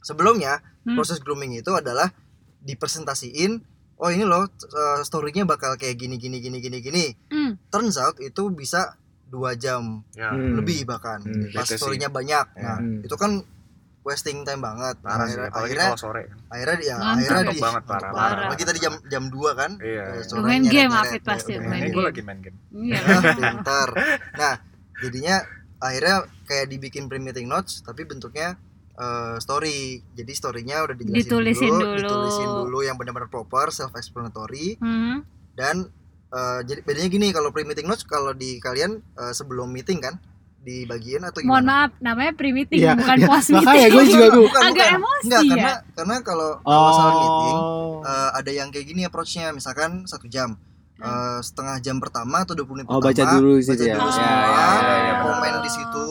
sebelumnya 0.00 0.60
Hmm. 0.84 0.94
proses 0.94 1.16
grooming 1.16 1.56
itu 1.56 1.72
adalah 1.72 2.12
dipresentasiin 2.60 3.60
oh 3.96 4.10
ini 4.10 4.22
loh 4.22 4.44
eh, 4.46 5.00
story-nya 5.00 5.44
bakal 5.44 5.74
kayak 5.74 5.96
gini 5.96 6.16
gini 6.16 6.38
gini 6.38 6.58
gini 6.58 6.78
gini 6.78 7.04
Hmm. 7.28 7.56
turns 7.68 7.96
out 7.96 8.16
itu 8.18 8.50
bisa 8.50 8.96
dua 9.24 9.54
jam 9.54 10.04
Ya. 10.12 10.30
Hmm. 10.30 10.54
lebih 10.54 10.84
bahkan 10.84 11.20
Hmm, 11.20 11.48
pas 11.50 11.64
itu 11.64 11.72
sih. 11.72 11.78
story-nya 11.78 12.08
banyak 12.08 12.46
nah 12.54 12.78
Hmm. 12.78 13.00
itu 13.00 13.14
kan 13.14 13.40
wasting 14.04 14.44
time 14.44 14.60
banget 14.60 14.96
Parah 15.00 15.24
sih, 15.24 15.34
akhirnya 15.34 15.48
apalagi 15.48 15.64
akhirnya, 15.66 15.86
kalau 15.86 15.98
sore. 15.98 16.22
akhirnya 16.46 16.76
dia 16.76 16.92
Ngantuk 16.92 17.08
akhirnya 17.08 17.32
Ngantuk 17.34 17.50
di 17.50 17.58
banget, 17.58 17.82
parah, 17.82 18.00
ngantuk 18.04 18.14
parah. 18.14 18.36
apalagi 18.38 18.64
tadi 18.64 18.78
jam 18.78 18.94
jam 19.06 19.24
2 19.26 19.40
kan 19.54 19.70
Iya. 19.76 20.04
Iya. 20.06 20.22
sore 20.22 20.40
Main 20.44 20.62
game, 20.62 20.70
nyeret-nyeret, 20.86 21.02
Afid 21.02 21.18
ya 21.18 21.26
pasti, 21.26 21.52
udah. 21.52 21.64
main 21.64 21.74
Ini 21.74 21.82
game. 21.82 21.94
gue 21.94 22.04
lagi 22.04 22.20
main 22.22 22.40
game. 22.40 22.58
Iya. 22.70 22.98
Pintar 23.38 23.88
nah 24.34 24.54
jadinya 24.96 25.36
akhirnya 25.78 26.16
kayak 26.44 26.66
dibikin 26.68 27.04
pre-meeting 27.04 27.46
notes 27.46 27.80
tapi 27.80 28.02
bentuknya 28.02 28.54
eh, 28.94 29.36
story 29.36 29.76
jadi 30.10 30.32
storynya 30.32 30.76
udah 30.80 30.94
dijelasin 30.94 31.18
Ditulisin 31.20 31.72
dulu, 31.72 31.84
dulu. 31.90 31.98
ditulisin 31.98 32.50
dulu 32.62 32.78
yang 32.80 32.94
benar-benar 32.94 33.26
proper 33.26 33.68
self 33.68 33.92
explanatory 33.92 34.76
Hmm. 34.76 35.24
dan 35.52 35.88
eh, 36.28 36.60
jadi 36.62 36.80
bedanya 36.80 37.08
gini 37.08 37.26
kalau 37.30 37.50
pre-meeting 37.50 37.84
notes 37.84 38.02
kalau 38.02 38.32
di 38.32 38.56
kalian 38.58 39.00
eh, 39.14 39.32
sebelum 39.32 39.66
meeting 39.66 39.98
kan 39.98 40.14
dibagiin 40.64 41.22
atau 41.22 41.38
Mohon 41.38 41.52
gimana? 41.60 41.68
maaf, 41.78 41.90
namanya 42.00 42.32
pre-meeting 42.32 42.80
Iya, 42.80 42.92
bukan 42.96 43.16
iya. 43.16 43.26
post 43.26 43.48
Makanya 43.50 43.68
meeting. 43.68 43.92
gue 43.92 44.04
juga 44.08 44.26
tuh. 44.26 44.44
Bukan, 44.44 44.62
Agak 44.62 44.72
bukan. 44.74 44.96
emosi 44.96 45.24
Enggak, 45.24 45.40
ya. 45.40 45.50
karena 45.52 45.72
karena 45.94 46.16
kalau 46.20 46.50
kalau 46.58 46.90
salah 46.90 47.14
meeting 47.14 47.56
Oh. 47.56 48.00
eh, 48.02 48.30
ada 48.34 48.50
yang 48.50 48.68
kayak 48.68 48.86
gini 48.86 49.00
approach-nya 49.02 49.46
misalkan 49.50 49.90
satu 50.04 50.24
jam 50.26 50.56
Eh, 50.94 51.40
setengah 51.42 51.82
jam 51.82 51.98
pertama 51.98 52.46
atau 52.46 52.54
20 52.54 52.80
menit 52.80 52.86
Oh, 52.86 52.96
pertama 52.96 53.12
baca 53.26 53.36
dulu 53.36 53.58
situ 53.58 53.66
baca 53.66 53.82
ya. 53.82 53.92
dulu 53.92 54.06
Oh. 54.06 54.14
semua 54.14 54.30
Ya, 54.30 54.46
ya, 54.46 54.62
ya, 54.78 54.96
ya, 55.02 55.14
komen 55.20 55.54
di 55.58 55.70
situ 55.70 56.02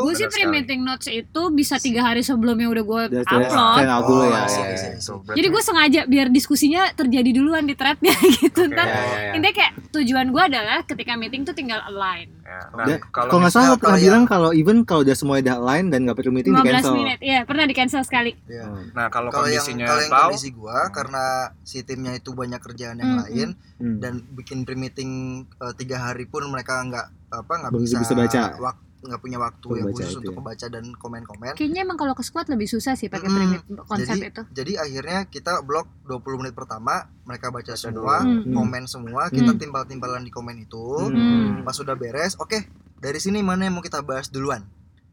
Gue 0.00 0.12
sih 0.12 0.24
Benar 0.24 0.32
pre-meeting 0.32 0.80
notes 0.80 1.06
itu 1.06 1.42
bisa 1.52 1.76
tiga 1.76 2.00
hari 2.02 2.22
sebelumnya 2.24 2.66
udah 2.66 2.82
gue 2.82 3.02
upload. 3.20 3.78
dulu 4.00 4.16
Oh, 4.16 4.26
ya. 4.26 4.42
Ya, 4.42 4.64
ya. 4.72 5.36
Jadi 5.36 5.46
gue 5.46 5.62
sengaja 5.62 6.00
biar 6.08 6.26
diskusinya 6.28 6.88
terjadi 6.90 7.30
duluan 7.30 7.62
di 7.62 7.76
threadnya 7.76 8.16
gitu. 8.34 8.64
Oke, 8.64 8.72
Ntar 8.72 8.86
ya, 8.86 8.96
ya, 8.96 9.04
ya. 9.04 9.32
intinya 9.36 9.54
kayak 9.54 9.72
tujuan 10.00 10.26
gue 10.28 10.42
adalah 10.42 10.78
ketika 10.82 11.12
meeting 11.14 11.42
tuh 11.42 11.52
tinggal 11.52 11.78
align. 11.82 12.28
Ya. 12.40 12.60
Nah, 12.72 12.84
Dan 12.84 12.98
kalau 13.10 13.30
nggak 13.36 13.50
salah 13.50 13.68
pernah 13.72 13.80
kalau 13.86 13.98
bilang 13.98 14.16
yang- 14.18 14.26
kalau 14.26 14.50
even 14.52 14.76
kalau 14.82 15.00
udah 15.00 15.14
semua 15.14 15.38
udah 15.38 15.56
line 15.62 15.86
dan 15.88 15.98
nggak 16.02 16.16
perlu 16.16 16.32
meeting 16.32 16.52
di 16.52 16.60
15 16.60 16.74
cancel. 16.74 16.94
menit. 16.94 17.18
Iya, 17.20 17.40
pernah 17.42 17.64
di 17.64 17.74
cancel 17.74 18.02
sekali. 18.02 18.32
Iya. 18.44 18.64
Oh. 18.66 18.82
nah 18.90 19.06
kalau 19.06 19.28
yang 19.28 19.38
kondisinya 19.38 19.86
kalau 19.86 20.00
yang 20.00 20.10
tahu 20.10 20.22
kondisi 20.26 20.50
gua 20.50 20.78
karena 20.90 21.24
si 21.62 21.78
timnya 21.80 22.12
itu 22.12 22.30
banyak 22.32 22.58
kerjaan 22.58 22.96
yang 22.96 23.10
Hmm, 23.12 23.20
lain 23.22 23.48
Hmm. 23.76 23.96
dan 23.98 24.12
bikin 24.30 24.64
pre-meeting 24.64 25.10
eh, 25.46 25.74
tiga 25.74 26.02
hari 26.02 26.24
pun 26.24 26.42
mereka 26.44 26.80
nggak 26.80 27.06
apa 27.30 27.52
nggak 27.56 27.72
bisa, 27.76 27.96
bisa 27.98 28.14
baca. 28.14 28.42
wak- 28.58 28.89
nggak 29.00 29.18
punya 29.18 29.36
waktu 29.36 29.68
yang 29.74 29.86
khusus 29.90 30.06
itu 30.06 30.18
untuk 30.20 30.32
ya. 30.32 30.38
membaca 30.38 30.66
dan 30.68 30.84
komen-komen. 30.92 31.52
Kayaknya 31.54 31.80
emang 31.82 31.96
kalau 31.96 32.12
ke 32.12 32.20
squad 32.20 32.46
lebih 32.46 32.66
susah 32.66 32.92
sih 32.92 33.08
pakai 33.08 33.26
Mm-mm. 33.26 33.38
primit 33.58 33.62
konsep 33.82 34.12
Jadi 34.12 34.28
itu. 34.28 34.42
jadi 34.52 34.72
akhirnya 34.78 35.18
kita 35.26 35.52
blok 35.60 35.88
20 36.04 36.20
menit 36.38 36.52
pertama 36.52 36.94
mereka 37.22 37.48
baca 37.48 37.72
semua. 37.72 38.20
Hmm. 38.20 38.44
komen 38.46 38.84
semua, 38.84 39.26
kita 39.26 39.50
Hmm. 39.50 39.60
timpal-timpalan 39.60 40.20
di 40.20 40.28
komen 40.28 40.56
itu. 40.58 40.84
Hmm. 41.06 41.62
Pas 41.62 41.72
sudah 41.72 41.94
beres, 41.94 42.36
oke 42.36 42.56
dari 42.96 43.16
sini 43.16 43.40
mana 43.40 43.64
yang 43.64 43.74
mau 43.74 43.82
kita 43.82 44.00
bahas 44.00 44.28
duluan? 44.28 44.60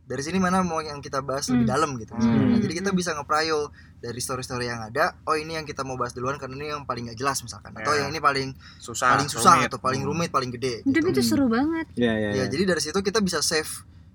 Dari 0.03 0.19
sini 0.21 0.37
mana 0.37 0.59
mau 0.59 0.79
yang 0.79 0.99
kita 0.99 1.19
bahas 1.19 1.47
lebih 1.47 1.63
Hmm. 1.63 1.73
dalam 1.73 1.89
gitu. 1.95 2.11
Hmm. 2.13 2.55
Nah, 2.55 2.59
jadi 2.59 2.73
kita 2.77 2.91
bisa 2.91 3.11
ngeprayo 3.11 3.71
dari 3.97 4.17
story-story 4.17 4.65
yang 4.65 4.81
ada. 4.83 5.17
Oh 5.23 5.33
ini 5.33 5.53
yang 5.53 5.63
kita 5.63 5.81
mau 5.81 5.93
bahas 5.93 6.11
duluan 6.11 6.37
karena 6.37 6.53
ini 6.55 6.67
yang 6.69 6.83
paling 6.83 7.07
gak 7.07 7.17
jelas 7.17 7.41
misalkan. 7.41 7.73
Atau 7.73 7.91
Ya. 7.91 8.05
yang 8.05 8.09
ini 8.09 8.19
paling 8.19 8.49
susah 8.77 9.15
paling 9.15 9.27
susah 9.27 9.53
rumit. 9.55 9.67
atau 9.67 9.79
paling 9.79 10.01
Hmm. 10.01 10.09
rumit, 10.11 10.29
paling 10.29 10.51
gede. 10.51 10.81
Tapi 10.81 10.93
Gitu. 10.93 11.07
itu 11.11 11.21
seru 11.23 11.45
banget. 11.47 11.85
Ya 11.93 12.13
ya. 12.13 12.29
Ya 12.31 12.43
ya. 12.43 12.45
jadi 12.47 12.63
dari 12.67 12.79
situ 12.79 12.97
kita 12.97 13.19
bisa 13.19 13.41
save 13.41 13.69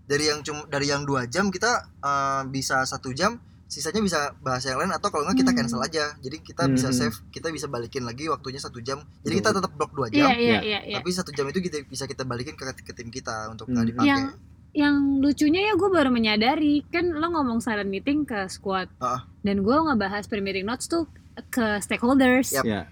dari 0.04 0.26
yang 0.26 0.40
cuma 0.40 0.66
dari 0.66 0.86
yang 0.86 1.02
dua 1.02 1.26
jam 1.26 1.48
kita 1.48 1.70
eh, 1.98 2.42
bisa 2.46 2.82
satu 2.82 3.10
jam 3.12 3.38
sisanya 3.64 3.98
bisa 3.98 4.20
bahas 4.38 4.60
yang 4.62 4.76
lain 4.76 4.92
atau 4.92 5.08
kalau 5.08 5.24
nggak 5.24 5.38
kita 5.38 5.50
Hmm. 5.50 5.58
cancel 5.58 5.80
aja 5.80 6.12
jadi 6.18 6.36
kita 6.38 6.68
bisa 6.68 6.88
Hmm. 6.88 6.98
save 6.98 7.16
kita 7.30 7.48
bisa 7.48 7.64
balikin 7.66 8.02
lagi 8.02 8.28
waktunya 8.28 8.60
satu 8.60 8.78
jam 8.78 9.00
jadi 9.20 9.40
kita 9.40 9.50
tetap 9.54 9.72
blok 9.72 9.90
dua 9.90 10.06
Iya, 10.06 10.12
jam 10.12 10.28
iya, 10.28 10.36
Ya. 10.36 10.60
iya, 10.60 10.78
iya. 10.84 10.94
tapi 10.94 11.08
satu 11.08 11.32
jam 11.32 11.48
itu 11.48 11.58
kita 11.58 11.80
bisa 11.82 12.04
kita 12.04 12.22
balikin 12.22 12.52
ke, 12.52 12.68
ke 12.76 12.92
tim 12.92 13.08
kita 13.08 13.48
untuk 13.48 13.66
Hmm. 13.66 13.80
dipakai 13.80 14.12
Yang- 14.12 14.36
Yang 14.72 14.94
lucunya 15.20 15.68
ya 15.68 15.74
gue 15.76 15.88
baru 15.88 16.08
menyadari 16.08 16.80
kan 16.88 17.12
lo 17.12 17.28
ngomong 17.28 17.60
silent 17.60 17.88
meeting 17.88 18.24
ke 18.24 18.48
squad 18.48 18.88
Ah. 18.98 19.28
dan 19.40 19.60
gue 19.60 19.76
ngebahas 19.76 20.24
pre-meeting 20.24 20.64
notes 20.64 20.88
tuh 20.88 21.04
ke 21.48 21.80
stakeholders. 21.80 22.56
Yap. 22.56 22.64
Ya. 22.64 22.82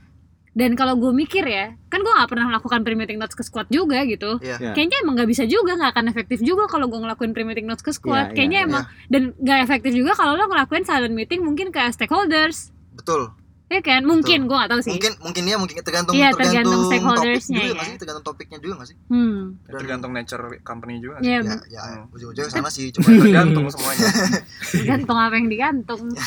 Dan 0.51 0.75
kalau 0.75 0.99
gue 0.99 1.15
mikir 1.15 1.47
ya, 1.47 1.79
kan 1.89 2.03
gue 2.03 2.11
nggak 2.11 2.27
pernah 2.27 2.51
melakukan 2.51 2.83
pre-meeting 2.83 3.17
notes 3.17 3.33
ke 3.33 3.41
squad 3.41 3.71
juga 3.71 4.03
gitu. 4.05 4.37
Iya. 4.43 4.59
Ya. 4.61 4.73
Kayaknya 4.75 4.97
emang 5.01 5.15
nggak 5.17 5.31
bisa 5.31 5.45
juga, 5.47 5.79
nggak 5.79 5.93
akan 5.95 6.07
efektif 6.11 6.39
juga 6.43 6.67
kalau 6.67 6.91
gue 6.91 7.01
ngelakuin 7.01 7.33
pre-meeting 7.33 7.65
notes 7.65 7.81
ke 7.81 7.95
squad. 7.95 8.29
iya, 8.29 8.35
Kayaknya 8.35 8.61
iya. 8.61 8.69
emang 8.69 8.85
dan 9.09 9.23
nggak 9.39 9.59
efektif 9.65 9.93
juga 9.95 10.13
kalau 10.13 10.35
lo 10.35 10.45
ngelakuin 10.51 10.85
silent 10.85 11.15
meeting 11.15 11.41
mungkin 11.41 11.71
ke 11.71 11.81
stakeholders, 11.89 12.75
betul 12.93 13.33
ya 13.71 13.81
kan? 13.81 14.03
Mungkin 14.03 14.39
gue 14.45 14.57
nggak 14.57 14.69
tahu 14.69 14.81
sih. 14.83 14.91
mungkin 14.93 15.13
mungkin 15.21 15.43
ya 15.45 15.57
mungkin 15.57 15.75
tergantung 15.79 16.13
Iya, 16.13 16.29
tergantung, 16.31 16.51
tergantung 16.51 16.81
stakeholdersnya 16.85 17.55
juga 17.55 17.63
ya. 17.63 17.73
nggak 17.73 17.87
sih 17.87 17.97
tergantung 17.97 18.25
topiknya 18.27 18.59
juga 18.59 18.75
nggak 18.77 18.89
sih 18.91 18.97
Hmm. 19.07 19.39
Ya, 19.63 19.73
tergantung 19.73 20.11
nature 20.11 20.43
company 20.61 20.95
juga 20.99 21.15
sih. 21.19 21.31
Ya, 21.31 21.39
ya 21.41 21.57
ya 21.71 21.81
Hmm. 21.81 22.11
ujung-ujungnya 22.11 22.51
sana 22.51 22.69
sih 22.69 22.91
cuma 22.93 23.07
tergantung 23.09 23.65
semuanya 23.69 24.07
tergantung 24.75 25.17
apa 25.17 25.35
yang 25.35 25.49
digantung. 25.49 26.03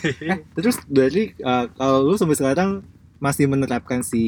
Eh, 0.00 0.38
terus 0.52 0.80
dari 0.84 1.34
uh, 1.40 1.68
kalau 1.70 2.02
lu 2.04 2.14
sampai 2.14 2.34
sekarang 2.34 2.80
masih 3.18 3.44
menerapkan 3.44 4.00
si 4.00 4.22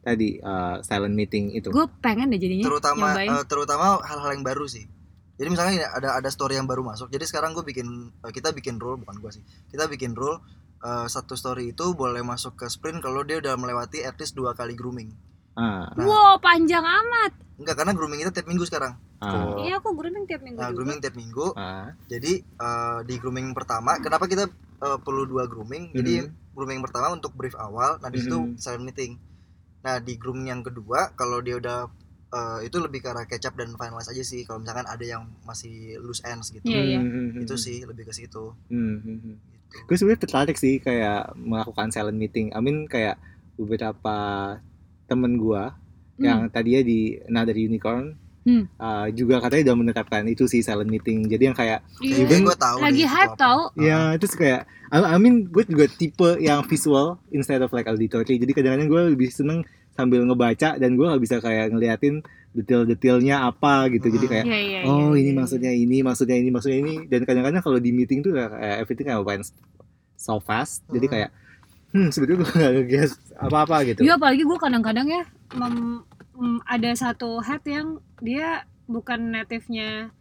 tadi 0.00 0.36
uh, 0.38 0.80
silent 0.80 1.12
meeting 1.12 1.52
itu. 1.52 1.68
Gue 1.68 1.86
pengen 2.00 2.28
deh 2.28 2.36
jadinya 2.36 2.64
terutama 2.66 3.06
nyobain. 3.10 3.28
eh, 3.30 3.44
terutama 3.46 3.84
hal-hal 4.00 4.30
yang 4.32 4.42
baru 4.42 4.66
sih 4.66 4.84
jadi 5.36 5.48
misalnya 5.48 5.72
ini 5.74 5.86
ada 5.86 6.08
ada 6.14 6.28
story 6.28 6.52
yang 6.54 6.64
baru 6.64 6.82
masuk 6.82 7.08
jadi 7.08 7.24
sekarang 7.24 7.52
gue 7.52 7.62
bikin 7.62 7.88
eh, 8.18 8.28
kita 8.28 8.50
bikin 8.50 8.76
rule 8.76 8.96
bukan 8.96 9.16
gue 9.16 9.30
sih 9.30 9.42
kita 9.68 9.86
bikin 9.86 10.12
rule 10.12 10.36
eh, 10.80 11.06
satu 11.06 11.34
story 11.34 11.70
itu 11.70 11.92
boleh 11.92 12.22
masuk 12.22 12.56
ke 12.56 12.66
sprint 12.66 12.98
kalau 12.98 13.20
dia 13.20 13.38
udah 13.38 13.54
melewati 13.54 14.00
at 14.00 14.16
least 14.16 14.32
dua 14.32 14.52
kali 14.52 14.72
grooming 14.72 15.12
Ah, 15.52 15.90
nah. 15.92 16.06
wow, 16.06 16.32
panjang 16.38 16.80
amat. 16.80 17.32
enggak 17.56 17.76
karena 17.76 17.92
grooming 17.92 18.20
itu 18.20 18.30
tiap 18.30 18.46
minggu 18.46 18.64
sekarang 18.64 18.96
ah, 19.20 19.60
Iya, 19.60 19.76
aku 19.76 19.92
grooming 19.92 20.24
tiap 20.24 20.40
minggu 20.40 20.56
nah 20.56 20.66
juga. 20.66 20.74
grooming 20.74 20.98
tiap 20.98 21.14
minggu 21.14 21.46
ah. 21.54 21.92
jadi 22.06 22.32
eh, 22.40 22.98
di 23.04 23.14
grooming 23.16 23.52
pertama 23.52 23.98
kenapa 23.98 24.24
kita 24.24 24.48
eh, 24.80 24.98
perlu 24.98 25.24
dua 25.24 25.44
grooming 25.44 25.92
jadi 25.92 26.24
Mhm. 26.24 26.32
grooming 26.50 26.80
pertama 26.80 27.10
untuk 27.10 27.32
brief 27.32 27.52
awal 27.54 27.98
nah 27.98 28.08
di 28.08 28.16
situ 28.16 28.32
Mhm. 28.32 28.56
silent 28.56 28.84
meeting 28.84 29.12
nah 29.80 29.96
di 29.96 30.16
grooming 30.16 30.48
yang 30.48 30.62
kedua 30.62 31.12
kalau 31.14 31.40
dia 31.40 31.56
udah 31.56 31.88
eh, 32.30 32.58
itu 32.62 32.78
lebih 32.78 33.00
ke 33.00 33.08
arah 33.08 33.26
catch 33.26 33.44
up 33.44 33.54
dan 33.54 33.74
finalize 33.74 34.06
aja 34.06 34.22
sih 34.22 34.46
kalau 34.46 34.62
misalkan 34.62 34.86
ada 34.86 35.02
yang 35.02 35.26
masih 35.42 35.98
loose 35.98 36.22
ends 36.22 36.48
gitu 36.48 36.64
Iya, 36.64 36.80
iya. 36.86 37.00
Hmm, 37.02 37.34
hmm, 37.34 37.42
itu 37.42 37.54
sih 37.56 37.82
lebih 37.82 38.06
ke 38.06 38.14
situ 38.14 38.54
hmm, 38.70 38.94
gitu. 39.02 39.34
Gue 39.84 39.94
sebenarnya 39.94 40.20
tertarik 40.20 40.54
sih 40.54 40.78
kayak 40.78 41.34
melakukan 41.34 41.88
silent 41.88 42.14
meeting. 42.14 42.50
I 42.50 42.58
mean 42.58 42.84
kayak 42.84 43.16
beberapa 43.54 44.16
temen 45.04 45.36
gua 45.36 45.74
Hmm. 46.16 46.22
yang 46.22 46.40
tadinya 46.48 46.82
di 46.82 47.00
Another 47.24 47.56
Unicorn 47.56 48.12
Hmm. 48.40 48.68
uh, 48.74 49.08
juga 49.10 49.36
katanya 49.36 49.72
udah 49.72 49.76
menerapkan 49.78 50.24
itu 50.24 50.44
sih 50.44 50.60
silent 50.60 50.88
meeting. 50.88 51.24
Jadi 51.24 51.42
yang 51.44 51.54
kayak 51.54 51.80
Iya. 51.98 52.24
Even- 52.24 52.44
gue 52.44 52.56
tahu 52.56 52.76
Lagi 52.78 53.04
hype 53.04 53.36
tau. 53.36 53.68
ya 53.74 54.16
terus 54.16 54.32
kayak 54.32 54.64
I, 54.88 54.96
I 54.96 55.16
mean 55.16 55.46
gue 55.46 55.62
juga 55.62 55.86
tipe 55.86 56.36
yang 56.38 56.60
visual 56.62 57.20
instead 57.30 57.60
of 57.60 57.70
like 57.70 57.84
auditory. 57.84 58.36
Jadi 58.36 58.52
kadang-kadang 58.52 58.88
gue 58.88 59.02
lebih 59.12 59.28
seneng 59.28 59.64
sambil 60.00 60.24
ngebaca 60.24 60.74
dan 60.74 60.90
gue 60.92 61.04
nggak 61.04 61.20
bisa 61.20 61.36
kayak 61.38 61.68
ngeliatin 61.68 62.24
detail-detailnya 62.50 63.44
apa 63.44 63.86
gitu. 63.88 64.08
Jadi 64.08 64.26
kayak 64.26 64.44
Iya, 64.44 64.58
iya, 64.58 64.80
oh 64.84 65.12
iya, 65.12 65.20
ini 65.20 65.30
iya. 65.30 65.38
maksudnya 65.38 65.70
ini 65.70 65.96
maksudnya 66.00 66.34
ini 66.34 66.48
maksudnya 66.48 66.78
ini 66.80 66.94
dan 67.06 67.22
kadang-kadang 67.22 67.60
kalau 67.60 67.78
di 67.78 67.90
meeting 67.90 68.20
tuh 68.20 68.32
kayak 68.32 68.50
everything 68.80 69.06
kayak 69.06 69.22
went 69.22 69.46
so 70.16 70.36
fast 70.36 70.82
jadi 70.86 71.06
Hmm. 71.06 71.14
kayak 71.14 71.30
hmm 71.90 72.08
sebetulnya 72.08 72.38
gue 72.40 72.50
gak 72.54 72.72
nge-guess 72.76 73.12
apa-apa 73.34 73.76
gitu 73.84 74.00
Iya 74.02 74.14
apalagi 74.14 74.42
gue 74.42 74.58
kadang-kadang 74.58 75.06
ya 75.06 75.22
mem- 75.52 76.06
mm, 76.32 76.58
ada 76.62 76.90
satu 76.92 77.40
head 77.40 77.62
yang 77.64 77.86
dia 78.18 78.62
bukan 78.84 79.30
native-nya 79.30 80.14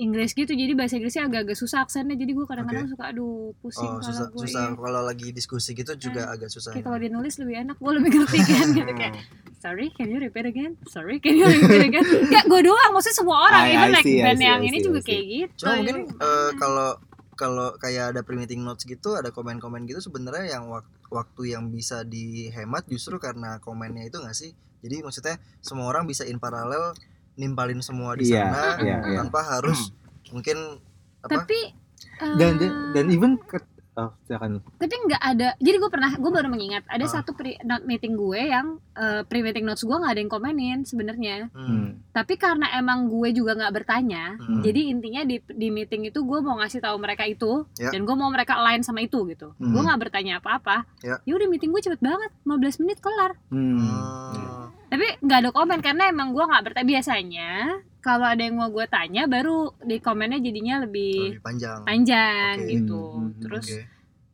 Inggris 0.00 0.32
gitu 0.32 0.48
jadi 0.48 0.72
bahasa 0.72 0.96
Inggrisnya 0.96 1.28
agak-agak 1.28 1.54
susah 1.54 1.84
aksennya 1.84 2.16
jadi 2.16 2.32
gue 2.32 2.46
kadang-kadang 2.48 2.88
suka 2.88 3.04
aduh 3.06 3.52
pusing 3.60 3.84
oh 3.84 4.00
kalau 4.00 4.08
susah 4.08 4.26
gue 4.26 4.40
susah 4.48 4.64
iya. 4.66 4.78
kalau 4.80 5.00
lagi 5.04 5.28
diskusi 5.30 5.70
gitu 5.76 5.92
juga 5.94 6.32
agak 6.32 6.48
susah 6.48 6.72
Kayak 6.72 6.80
ya. 6.80 6.86
kalau 6.88 6.98
dia 6.98 7.10
nulis 7.12 7.34
lebih 7.36 7.56
enak 7.60 7.76
gue 7.76 7.92
lebih 7.92 8.10
ngerti 8.16 8.38
kan 8.40 8.66
gitu 8.80 8.92
kayak 8.96 9.14
sorry 9.60 9.86
can 9.92 10.08
you 10.08 10.16
repeat 10.16 10.46
again 10.48 10.72
sorry 10.88 11.20
can 11.20 11.36
you 11.36 11.44
repeat 11.44 11.84
again 11.92 12.04
gak 12.26 12.44
gue 12.48 12.60
doang 12.64 12.90
maksudnya 12.90 13.16
semua 13.20 13.36
orang 13.44 13.62
I- 13.62 13.72
even 13.76 13.84
I 13.84 13.90
like 13.92 14.06
see, 14.08 14.16
I 14.16 14.24
band 14.24 14.38
see, 14.40 14.48
yang 14.48 14.60
I 14.60 14.66
ini 14.66 14.78
see, 14.80 14.86
juga 14.88 14.98
I 14.98 15.02
see. 15.04 15.08
kayak 15.12 15.24
gitu 15.28 15.52
cuma 15.60 15.72
mungkin 15.76 15.96
gimana? 16.08 16.52
kalau 16.56 16.90
kalau 17.36 17.68
kayak 17.76 18.04
ada 18.12 18.20
pre-meeting 18.20 18.60
notes 18.60 18.84
gitu 18.84 19.16
ada 19.16 19.32
komen-komen 19.32 19.84
gitu 19.84 20.00
sebenarnya 20.00 20.56
yang 20.56 20.68
wak- 20.68 20.88
waktu 21.08 21.52
yang 21.52 21.68
bisa 21.68 22.04
dihemat 22.04 22.84
justru 22.84 23.16
karena 23.16 23.60
komennya 23.60 24.04
itu 24.04 24.16
nggak 24.16 24.36
sih 24.36 24.52
jadi 24.80 25.04
maksudnya 25.04 25.36
semua 25.60 25.88
orang 25.88 26.04
bisa 26.04 26.24
in 26.24 26.36
paralel 26.36 26.92
nimpalin 27.34 27.80
semua 27.80 28.16
di 28.18 28.26
Iya, 28.28 28.50
sana 28.50 28.62
iya, 28.82 28.96
iya. 29.04 29.18
tanpa 29.22 29.40
harus 29.44 29.94
mungkin 30.34 30.78
apa 31.20 31.44
tapi 31.44 31.74
dan 32.20 32.56
eh, 32.56 32.58
dan, 32.60 32.72
dan 32.96 33.04
even 33.12 33.36
ke, 33.40 33.56
oh 33.92 34.10
silakan 34.22 34.62
tapi 34.76 34.94
nggak 34.94 35.18
ada 35.20 35.48
jadi 35.56 35.76
gue 35.76 35.90
pernah 35.90 36.12
gue 36.12 36.30
baru 36.30 36.46
mengingat 36.46 36.86
ada 36.86 37.02
Ah. 37.02 37.10
satu 37.10 37.32
pre 37.32 37.58
note 37.60 37.82
meeting 37.82 38.14
gue 38.14 38.40
yang 38.46 38.66
uh, 38.92 39.22
pre 39.22 39.40
meeting 39.40 39.62
notes 39.62 39.82
gue 39.82 39.92
nggak 39.92 40.12
ada 40.12 40.20
yang 40.20 40.28
komenin 40.28 40.78
sebenarnya 40.82 41.50
hmm, 41.50 42.10
tapi 42.10 42.34
karena 42.34 42.70
emang 42.72 43.06
gue 43.06 43.28
juga 43.30 43.52
nggak 43.52 43.74
bertanya 43.74 44.36
hmm, 44.36 44.62
jadi 44.62 44.80
intinya 44.88 45.22
di 45.22 45.36
di 45.44 45.68
meeting 45.68 46.06
itu 46.06 46.20
gue 46.20 46.38
mau 46.38 46.54
ngasih 46.56 46.78
tahu 46.78 46.96
mereka 46.96 47.24
itu 47.24 47.66
Ya. 47.74 47.90
dan 47.90 48.02
gue 48.02 48.14
mau 48.14 48.28
mereka 48.28 48.56
align 48.56 48.80
sama 48.80 49.00
itu 49.00 49.26
gitu 49.26 49.52
Hmm. 49.52 49.72
gue 49.72 49.82
nggak 49.82 50.00
bertanya 50.00 50.38
apa-apa 50.38 50.86
Ya. 51.00 51.18
udah 51.26 51.46
meeting 51.46 51.70
gue 51.70 51.82
cepet 51.82 51.98
banget 51.98 52.30
15 52.42 52.80
menit 52.80 52.98
kelar 52.98 53.34
Hmm. 53.48 53.80
hmm, 53.80 54.64
tapi 54.86 55.06
nggak 55.18 55.38
ada 55.40 55.50
komen 55.50 55.80
karena 55.80 56.08
emang 56.08 56.30
gue 56.30 56.42
nggak 56.42 56.62
bertanya 56.62 56.88
biasanya 56.88 57.50
kalau 58.00 58.26
ada 58.26 58.40
yang 58.40 58.56
mau 58.56 58.72
gue 58.72 58.86
tanya 58.88 59.28
baru 59.28 59.76
di 59.84 60.00
komennya 60.00 60.40
jadinya 60.40 60.84
lebih 60.88 61.36
lebih 61.36 61.44
panjang. 61.44 61.78
panjang 61.84 62.54
Oke. 62.56 62.68
gitu. 62.72 63.00
Hmm, 63.00 63.12
hmm, 63.12 63.28
hmm, 63.28 63.40
terus 63.44 63.66
Oke. 63.68 63.82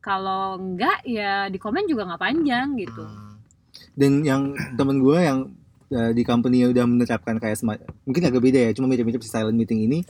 kalau 0.01 0.45
enggak 0.57 0.99
ya 1.03 1.51
di 1.51 1.59
komen 1.59 1.85
juga 1.91 2.07
nggak 2.07 2.23
panjang 2.23 2.67
gitu. 2.79 3.03
Hmm, 3.03 3.35
dan 3.99 4.13
yang 4.23 4.43
temen 4.79 5.03
gue 5.03 5.19
yang 5.19 5.39
uh, 5.91 6.11
di 6.15 6.23
company 6.23 6.63
yang 6.63 6.71
udah 6.71 6.87
menerapkan 6.87 7.37
kayak 7.43 7.59
sema- 7.59 7.83
mungkin 8.07 8.23
agak 8.23 8.43
beda 8.43 8.59
ya 8.67 8.71
cuma 8.73 8.87
mirip-mirip 8.87 9.23
si 9.23 9.31
silent 9.31 9.59
meeting 9.59 9.83
ini. 9.83 10.07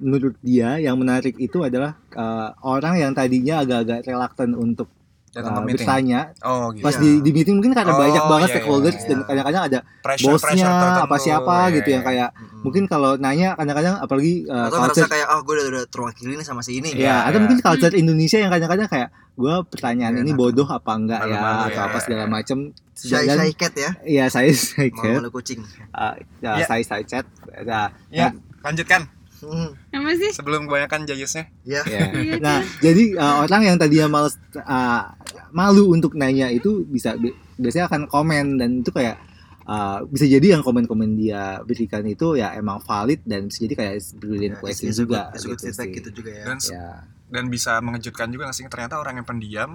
Menurut 0.00 0.36
dia 0.40 0.80
yang 0.80 0.96
menarik 0.96 1.36
itu 1.36 1.60
adalah 1.60 1.96
uh, 2.16 2.56
orang 2.64 3.00
yang 3.00 3.12
tadinya 3.12 3.60
agak-agak 3.64 4.08
reluctant 4.08 4.56
untuk 4.56 4.88
Datang 5.30 5.52
uh, 5.52 5.56
ke 5.56 5.60
meeting. 5.62 5.74
bertanya 5.86 6.20
Oh 6.42 6.74
gitu. 6.74 6.82
pas 6.82 6.94
Iya. 6.94 7.02
di, 7.02 7.10
di 7.22 7.30
meeting 7.30 7.54
mungkin 7.62 7.70
karena 7.70 7.92
Oh, 7.94 8.02
banyak 8.02 8.24
banget 8.26 8.48
iya, 8.50 8.54
stakeholders 8.58 8.96
iya, 8.98 9.06
dan 9.06 9.16
iya. 9.16 9.26
kadang-kadang 9.30 9.62
ada 9.62 9.78
Pressure, 10.02 10.26
bosnya 10.26 10.66
pressure 10.66 11.02
apa 11.06 11.16
siapa 11.16 11.56
gitu 11.70 11.88
yang 11.88 12.02
kayak 12.02 12.28
hmm. 12.34 12.60
mungkin 12.66 12.82
kalau 12.84 13.10
nanya 13.14 13.54
kadang-kadang 13.54 13.94
apalagi 14.02 14.42
uh, 14.50 14.66
atau 14.66 14.78
culture 14.90 15.06
kayak 15.06 15.26
oh 15.30 15.40
gue 15.46 15.54
udah, 15.54 15.66
udah 15.70 15.84
terwakili 15.86 16.32
nih 16.34 16.42
sama 16.42 16.60
si 16.60 16.82
ini 16.82 16.98
ya 16.98 17.30
atau 17.30 17.38
mungkin 17.38 17.62
culture 17.62 17.94
Indonesia 17.94 18.38
yang 18.42 18.50
kadang-kadang 18.50 18.88
kayak 18.90 19.08
gue 19.38 19.54
pertanyaan 19.70 20.14
ini 20.18 20.34
bodoh 20.34 20.66
apa 20.66 20.90
enggak 20.98 21.20
ya 21.24 21.38
atau 21.70 21.78
ya, 21.78 21.86
apa 21.86 21.96
ya, 21.96 22.02
segala 22.02 22.24
ya. 22.24 22.28
macam 22.28 22.58
dan 23.00 23.36
shy 23.40 23.52
cat 23.54 23.74
ya 23.78 23.90
iya 24.04 24.24
saya 24.26 24.50
saya 24.52 24.90
malu 24.92 25.24
malu 25.24 25.30
kucing 25.30 25.62
uh, 25.94 26.12
ya, 26.42 26.60
Ya. 26.60 26.66
saya 26.66 26.82
saya 26.82 27.02
chat 27.06 27.24
nah, 27.64 27.88
Ya, 28.10 28.34
lanjutkan. 28.60 29.19
Hmm, 29.40 29.72
apa 29.90 30.10
sih 30.14 30.30
Sebelum 30.30 30.64
kebanyakan 30.64 31.04
jayusnya. 31.04 31.48
ya 31.62 31.80
ya. 31.82 32.00
Iya, 32.12 32.34
nah 32.38 32.58
jadi 32.78 33.14
uh, 33.14 33.36
orang 33.42 33.62
yang 33.64 33.76
tadinya 33.76 34.06
males 34.06 34.36
uh, 34.54 35.02
malu 35.50 35.90
untuk 35.90 36.12
nanya 36.12 36.48
itu 36.48 36.84
bisa 36.84 37.14
bi- 37.14 37.32
biasanya 37.56 37.86
akan 37.86 38.02
komen 38.04 38.56
dan 38.56 38.70
itu 38.80 38.90
kayak 38.90 39.16
uh, 39.64 40.04
bisa 40.04 40.24
jadi 40.24 40.54
yang 40.54 40.62
komen-komen 40.62 41.14
dia 41.14 41.58
berikan 41.62 42.04
itu 42.04 42.34
ya 42.34 42.52
emang 42.52 42.80
valid 42.80 43.24
dan 43.24 43.46
bisa 43.46 43.64
jadi 43.64 43.74
kayak 43.74 43.94
brilliant 44.14 44.54
Ya, 44.54 44.60
question 44.60 44.86
it's 44.86 44.96
a 44.96 45.02
good- 45.02 45.08
juga 45.08 45.22
good 45.32 45.58
gitu 45.58 45.72
sih. 45.74 45.90
gitu 45.94 46.08
juga 46.14 46.30
ya 46.30 46.44
dan 46.44 46.56
ya 46.60 46.84
dan 47.30 47.44
bisa 47.46 47.78
mengejutkan 47.78 48.28
juga 48.28 48.44
nggak 48.44 48.56
sih 48.56 48.66
ternyata 48.66 48.98
orang 48.98 49.14
yang 49.16 49.26
pendiam 49.26 49.70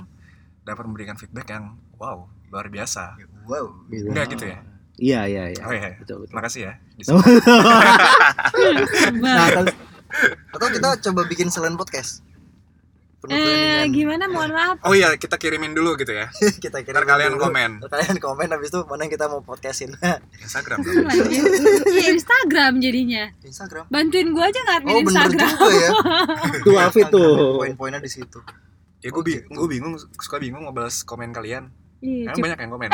dapat 0.61 0.83
memberikan 0.83 1.15
feedback 1.15 1.49
yang 1.49 1.73
wow 1.95 2.25
luar 2.47 2.67
biasa 2.67 3.17
wow. 3.43 3.65
Enggak 3.89 4.29
gitu 4.31 4.45
ya? 4.45 4.59
Iya 4.97 5.25
iya 5.25 5.43
iya. 5.49 5.61
Oh, 5.61 5.71
iya. 5.71 5.95
betul 5.97 6.15
betul. 6.19 6.27
Terima 6.31 6.43
kasih 6.43 6.61
ya 6.61 6.73
nah, 9.17 9.47
terus- 9.51 9.77
atau 10.49 10.67
kita 10.71 10.87
coba 11.01 11.21
bikin 11.25 11.47
selain 11.49 11.75
podcast? 11.75 12.23
Penuh 13.17 13.35
Eh, 13.35 13.43
dengan 13.43 13.89
gimana? 13.89 14.23
Mohon 14.29 14.51
maaf. 14.53 14.75
oh 14.81 14.93
iya 14.93 15.11
kita 15.13 15.35
kirimin 15.35 15.73
dulu 15.73 15.97
gitu 15.97 16.13
ya. 16.13 16.29
Kita 16.63 16.79
kira 16.79 17.01
ntar 17.01 17.09
kalian 17.09 17.35
komen. 17.35 17.81
Kalian 17.81 18.15
komen 18.17 18.47
habis 18.47 18.69
itu 18.69 18.85
mana 18.85 19.03
yang 19.03 19.11
kita 19.11 19.25
mau 19.25 19.41
podcastin? 19.41 19.91
Instagram 20.45 20.79
Lagi. 20.79 21.35
Iya 21.89 22.13
Instagram 22.13 22.77
jadinya. 22.77 23.23
Instagram. 23.41 23.89
Bantuin 23.89 24.29
gua 24.29 24.45
aja 24.45 24.61
ngadmin 24.63 24.87
oh 24.87 25.01
bener 25.01 25.25
Instagram. 25.25 25.49
juga 25.49 25.73
ya. 25.73 25.89
Tuh, 26.61 26.77
Afid 26.77 27.05
tuh. 27.09 27.57
poin-poinnya 27.57 27.97
di 27.97 28.07
situ. 28.07 28.39
Ya 29.01 29.09
gue 29.09 29.19
Oke. 29.19 29.41
gue 29.43 29.67
bingung 29.67 29.93
suka 30.15 30.37
bingung 30.37 30.61
mau 30.61 30.71
balas 30.71 31.01
komen 31.01 31.29
kalian. 31.29 31.67
Iya, 31.99 32.29
cip- 32.31 32.45
banyak 32.45 32.59
yang 32.59 32.71
komen 32.71 32.89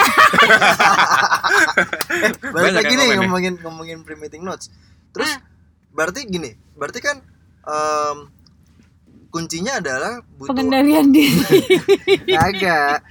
balik 2.44 2.54
Banyak 2.72 2.74
lagi 2.76 2.94
nih 2.94 3.08
ngomongin 3.18 3.54
ngomongin 3.60 3.98
pre-meeting 4.02 4.42
notes 4.42 4.70
terus 5.12 5.30
Ah. 5.30 5.40
berarti 5.92 6.24
gini 6.26 6.50
berarti 6.74 7.00
kan 7.00 7.20
em, 7.62 8.18
kuncinya 9.28 9.78
adalah 9.78 10.20
butuh 10.34 10.52
pengendalian 10.52 11.08
diri. 11.10 11.80
agak 12.48 13.04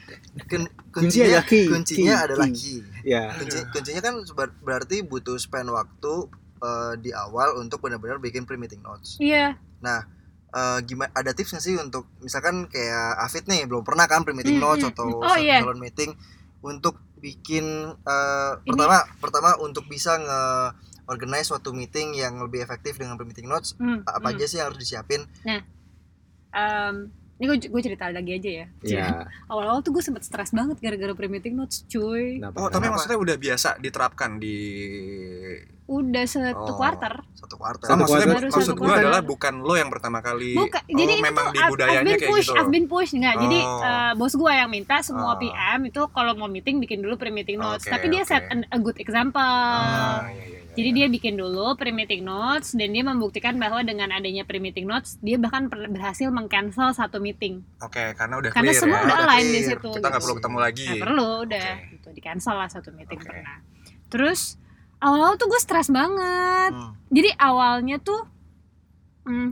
kuncinya 0.90 1.26
adalah 1.32 1.44
key, 1.46 1.64
kuncinya 1.66 2.14
key, 2.14 2.24
adalah 2.26 2.48
key. 2.48 2.76
key 2.76 2.78
ya 3.04 3.22
kunci 3.32 3.58
kuncinya 3.70 4.00
kan 4.02 4.14
berarti 4.60 5.00
butuh 5.00 5.36
spend 5.36 5.70
waktu 5.70 6.14
eh, 6.60 6.92
di 6.98 7.10
awal 7.10 7.56
untuk 7.56 7.80
benar-benar 7.80 8.18
bikin 8.18 8.44
pre-meeting 8.44 8.80
notes 8.80 9.16
Iya. 9.16 9.56
Eh, 10.50 10.78
gimana 10.82 11.14
ada 11.14 11.30
tips 11.30 11.54
nggak 11.54 11.62
sih 11.62 11.78
untuk 11.78 12.10
misalkan 12.18 12.66
kayak 12.66 13.22
Afid 13.22 13.46
nih 13.46 13.64
belum 13.64 13.80
pernah 13.80 14.04
kan 14.04 14.26
pre-meeting 14.26 14.58
Hmm, 14.58 14.66
notes 14.66 14.82
hmm. 14.82 14.90
atau 14.90 15.06
Oh, 15.16 15.38
iya. 15.38 15.62
salon 15.62 15.78
meeting 15.78 16.10
untuk 16.60 16.96
bikin 17.16 17.64
eh, 17.96 18.52
Ini- 18.56 18.64
pertama 18.66 18.98
pertama 19.18 19.50
untuk 19.58 19.84
bisa 19.86 20.16
nge 20.16 20.42
organize 21.06 21.46
suatu 21.46 21.70
meeting 21.70 22.14
yang 22.14 22.38
lebih 22.38 22.60
efektif 22.60 22.94
dengan 22.94 23.16
pre-meeting 23.16 23.44
notes 23.44 23.74
Hmm, 23.76 24.00
apa 24.04 24.24
hmm. 24.24 24.36
aja 24.36 24.44
sih 24.46 24.56
yang 24.56 24.70
harus 24.70 24.78
disiapin 24.78 25.26
Em, 26.50 27.14
ini 27.40 27.44
gue 27.46 27.72
gue 27.72 27.82
cerita 27.82 28.04
lagi 28.06 28.32
aja 28.34 28.50
ya. 28.52 28.66
ya 28.82 29.06
Awal-awal 29.46 29.80
tuh 29.80 29.90
gue 29.90 30.02
sempet 30.02 30.20
stres 30.20 30.52
banget 30.52 30.76
gara-gara 30.76 31.10
pre-meeting 31.10 31.56
notes, 31.56 31.82
cuy. 31.86 32.36
Kenapa? 32.36 32.52
oh 32.54 32.68
tapi 32.68 32.84
Kenapa? 32.84 32.92
maksudnya 32.94 33.18
udah 33.18 33.36
biasa 33.36 33.68
diterapkan 33.78 34.36
di 34.36 34.56
Udah 35.86 36.22
satu 36.22 36.70
Oh. 36.70 36.76
quarter. 36.76 37.18
satu 37.34 37.56
Oh, 37.56 37.66
Satu 37.66 37.98
maksudnya 37.98 38.26
kuartal. 38.30 38.46
maksud 38.46 38.62
Baru 38.70 38.78
gue 38.78 38.94
adalah 38.94 39.22
bukan 39.22 39.54
lo 39.58 39.74
yang 39.74 39.90
pertama 39.90 40.20
kali 40.20 40.54
Bukan, 40.54 40.78
oh, 40.78 40.94
jadi 40.94 41.12
memang 41.18 41.46
itu 41.46 41.50
di 41.50 41.58
I've 41.58 41.72
budayanya 41.72 42.04
been 42.06 42.14
kayak 42.14 42.30
push, 42.30 42.46
gitu 42.46 42.54
I've 42.54 42.70
been 42.70 42.86
push 42.86 43.10
nggak. 43.12 43.34
Jadi 43.40 43.58
Oh. 43.58 43.82
eh, 43.82 44.12
bos 44.14 44.32
gue 44.32 44.52
yang 44.52 44.70
minta 44.70 44.96
semua 45.00 45.32
Oh. 45.32 45.36
PM 45.36 45.80
itu 45.82 46.02
kalau 46.08 46.32
mau 46.34 46.46
meeting 46.46 46.78
bikin 46.78 47.00
dulu 47.00 47.16
pre-meeting 47.16 47.58
notes. 47.58 47.82
Oke, 47.82 47.90
Tapi 47.90 48.06
dia 48.06 48.22
set 48.22 48.46
an- 48.46 48.68
a 48.68 48.78
good 48.78 48.94
example. 48.96 49.42
Ah, 49.42 50.28
iya, 50.28 50.38
iya, 50.38 50.46
iya, 50.46 50.59
Jadi 50.80 50.90
dia 50.96 51.06
bikin 51.06 51.34
dulu 51.36 51.76
pre-meeting 51.76 52.24
notes 52.24 52.72
dan 52.72 52.88
dia 52.90 53.04
membuktikan 53.04 53.54
bahwa 53.54 53.84
dengan 53.84 54.08
adanya 54.08 54.42
pre-meeting 54.42 54.88
notes 54.88 55.20
dia 55.20 55.36
bahkan 55.36 55.68
berhasil 55.68 56.32
meng-cancel 56.32 56.90
satu 56.90 57.20
meeting. 57.20 57.60
oke 57.78 58.16
karena 58.16 58.40
udah 58.40 58.50
Karena 58.50 58.72
clear 58.72 58.80
semua 58.80 58.98
ya 58.98 59.04
udah 59.04 59.18
align 59.22 59.46
di 59.46 59.60
situ. 59.62 59.88
kita 59.92 60.00
nggak 60.00 60.12
gitu. 60.16 60.24
perlu 60.24 60.34
ketemu 60.40 60.58
lagi 60.58 60.86
Nggak 60.88 61.04
perlu 61.04 61.28
udah 61.44 61.68
Oke. 61.76 61.90
gitu 61.92 62.08
di 62.10 62.20
cancel 62.20 62.56
lah 62.56 62.68
satu 62.68 62.88
meeting 62.90 63.20
Oke. 63.20 63.28
pernah. 63.28 63.56
Terus 64.08 64.40
awal-awal 64.98 65.36
tuh 65.36 65.48
gue 65.48 65.60
stres 65.60 65.88
banget. 65.88 66.72
Hmm. 66.72 66.92
Jadi 67.12 67.30
awalnya 67.36 67.96
tuh 68.00 68.20
hmm, 69.24 69.50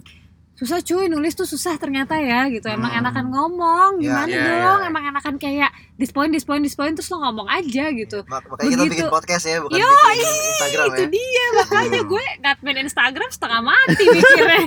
susah 0.58 0.82
cuy 0.82 1.06
nulis 1.06 1.32
tuh 1.32 1.46
susah 1.46 1.74
ternyata 1.74 2.18
ya 2.18 2.46
gitu. 2.48 2.66
Emang 2.66 2.90
Hmm. 2.90 2.98
enakan 3.00 3.26
ngomong 3.28 3.90
Ya, 3.96 4.26
gimana 4.26 4.26
ya, 4.28 4.42
dong? 4.58 4.80
ya. 4.80 4.88
Emang 4.88 5.04
enakan 5.06 5.34
kayak 5.36 5.70
this 5.94 6.10
point 6.10 6.28
this 6.28 6.42
point 6.42 6.60
this 6.60 6.74
point 6.74 6.92
terus 6.92 7.06
lo 7.08 7.20
ngomong 7.20 7.46
aja 7.46 7.84
gitu. 7.88 8.26
Mak- 8.26 8.42
makanya 8.44 8.66
kita 8.68 8.74
Begitu. 8.80 8.92
bikin 8.92 9.06
podcast 9.08 9.44
ya 9.44 9.58
bukan 9.60 9.76
Yo, 9.76 9.86
bikin 9.86 10.26
Instagram 10.26 10.86
itu 10.88 10.98
ya 10.98 11.08
dia 11.08 11.44
makanya 11.54 12.00
Hmm. 12.00 12.10
gue 12.10 12.24
ngadmin 12.40 12.76
Instagram 12.82 13.28
setengah 13.28 13.60
mati 13.62 14.04
mikirnya 14.04 14.62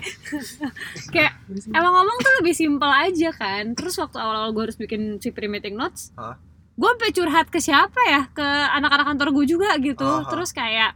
kayak 1.13 1.33
emang 1.69 1.93
ngomong 1.93 2.17
tuh 2.17 2.33
lebih 2.39 2.53
simpel 2.53 2.87
aja 2.89 3.29
kan 3.31 3.63
terus 3.73 3.95
waktu 3.97 4.17
awal-awal 4.17 4.51
gue 4.51 4.63
harus 4.65 4.77
bikin 4.77 5.01
si 5.17 5.29
pre-meeting 5.29 5.75
notes 5.75 6.15
Hah? 6.15 6.39
gue 6.71 6.87
sampai 6.89 7.11
curhat 7.11 7.47
ke 7.47 7.59
siapa 7.59 7.99
ya 8.05 8.21
ke 8.29 8.43
anak-anak 8.71 9.05
kantor 9.05 9.27
gue 9.33 9.45
juga 9.49 9.75
gitu 9.77 10.07
Aha. 10.07 10.25
terus 10.25 10.51
kayak 10.51 10.95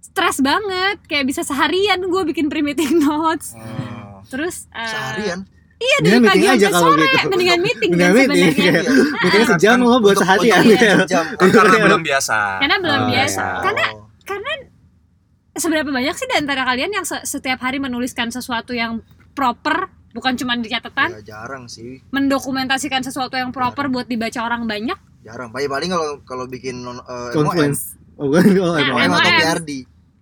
stres 0.00 0.40
banget 0.40 1.04
kayak 1.04 1.26
bisa 1.26 1.42
seharian 1.42 2.00
gue 2.00 2.22
bikin 2.24 2.48
pre-meeting 2.48 2.96
notes 3.04 3.52
Oh. 3.52 3.95
Terus 4.26 4.66
eh, 4.70 4.84
seharian 4.84 5.40
iya 5.76 5.96
dari 6.00 6.18
pagi 6.18 6.40
meeting 6.40 6.56
aja 6.56 6.68
sore 6.72 7.04
gitu. 7.04 7.28
mendingan 7.28 7.60
meeting 7.60 7.90
kan 7.90 7.98
Mendingan 7.98 8.14
meeting, 8.16 8.52
sebenarnya 8.56 8.92
Meetingnya 9.16 9.46
sejam 9.52 9.76
lo 9.78 9.96
buat 9.98 10.16
sejam. 10.16 10.62
Kan 11.36 11.48
karena 11.52 11.76
belum 11.78 12.00
biasa 12.02 12.36
karena 12.58 12.76
belum 12.78 13.00
Oh, 13.00 13.08
biasa 13.08 13.44
iya. 13.44 13.60
karena 13.62 13.84
Oh. 13.92 14.04
seberapa 15.56 15.88
banyak 15.88 16.14
sih 16.14 16.26
di 16.26 16.36
antara 16.36 16.62
kalian 16.64 16.92
yang 16.92 17.04
se- 17.04 17.24
setiap 17.24 17.60
hari 17.60 17.76
menuliskan 17.76 18.28
sesuatu 18.28 18.72
yang 18.72 19.00
proper 19.32 19.88
bukan 20.12 20.32
cuma 20.34 20.56
di 20.56 20.68
catatan 20.68 21.16
Ya, 21.16 21.36
jarang 21.36 21.64
sih 21.66 22.00
mendokumentasikan 22.10 23.00
sesuatu 23.00 23.36
yang 23.36 23.52
proper 23.52 23.88
buat 23.88 24.04
dibaca 24.04 24.40
orang 24.42 24.64
banyak 24.64 24.96
jarang 25.22 25.48
paling 25.50 25.66
paling 25.66 25.90
kalau 25.90 26.10
kalau 26.22 26.44
bikin 26.46 26.80
non 26.80 27.00
uh, 27.00 27.32
Conference. 27.32 27.96
Oh, 28.16 28.28
gue 28.32 28.40
oh, 28.56 28.72
Nah. 28.72 28.96
MOM 28.96 29.12
atau 29.12 29.28
MOM. 29.28 29.40
PRD 29.42 29.70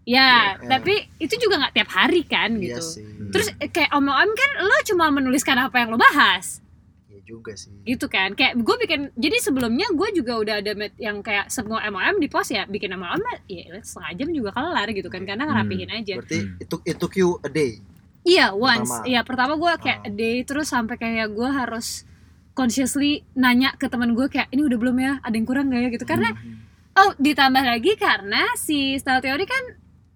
ya 0.05 0.55
Iya. 0.55 0.69
tapi 0.71 0.95
itu 1.17 1.35
juga 1.39 1.59
nggak 1.59 1.75
tiap 1.75 1.91
hari 1.91 2.23
kan 2.23 2.51
iya 2.55 2.77
gitu. 2.77 2.81
sih. 2.83 3.05
Terus 3.29 3.49
eh, 3.55 3.69
kayak 3.69 3.91
om-om 3.91 4.31
kan 4.31 4.51
lo 4.61 4.77
cuma 4.85 5.09
menuliskan 5.11 5.57
apa 5.59 5.79
yang 5.79 5.89
lo 5.89 5.99
bahas. 5.99 6.61
Iya 7.07 7.21
juga 7.27 7.53
sih. 7.55 7.73
Gitu 7.83 8.05
kan 8.07 8.33
kayak 8.33 8.53
gue 8.55 8.77
bikin 8.79 9.01
jadi 9.15 9.37
sebelumnya 9.39 9.89
gue 9.91 10.09
juga 10.13 10.37
udah 10.37 10.55
ada 10.59 10.73
met- 10.75 10.99
yang 10.99 11.19
kayak 11.19 11.49
semua 11.49 11.81
MOM 11.85 12.17
di 12.17 12.29
post 12.29 12.51
ya 12.51 12.65
bikin 12.65 12.93
MOM 12.93 13.17
ya 13.47 13.81
setengah 13.81 14.13
jam 14.15 14.29
juga 14.31 14.51
kelar 14.51 14.89
gitu 14.91 15.09
kan 15.09 15.23
karena 15.23 15.43
ngerapihin 15.43 15.91
aja. 15.91 16.15
Berarti 16.17 16.39
Hmm. 16.39 16.61
itu 16.61 16.77
it 16.85 16.97
took 16.97 17.15
you 17.15 17.41
a 17.41 17.49
day? 17.49 17.81
Iya 18.23 18.53
once, 18.53 18.89
Pertama. 18.89 19.05
iya 19.07 19.21
pertama 19.21 19.53
gue 19.55 19.73
kayak 19.79 20.01
Oh. 20.01 20.09
a 20.09 20.13
day 20.13 20.37
terus 20.43 20.67
sampai 20.67 20.97
kayak 20.97 21.29
gue 21.31 21.45
harus 21.47 22.09
consciously 22.53 23.13
nanya 23.35 23.75
ke 23.75 23.85
teman 23.85 24.13
gue 24.13 24.27
kayak 24.27 24.49
ini 24.49 24.63
udah 24.63 24.79
belum 24.79 24.97
ya, 24.97 25.13
ada 25.19 25.33
yang 25.33 25.45
kurang 25.45 25.69
gak 25.69 25.81
ya? 25.81 25.89
Gitu. 25.91 26.05
Karena 26.05 26.31
Hmm. 26.31 26.61
oh 26.95 27.13
ditambah 27.19 27.63
lagi 27.63 27.93
karena 27.97 28.53
si 28.55 28.95
style 28.95 29.21
teori 29.21 29.45
kan 29.45 29.65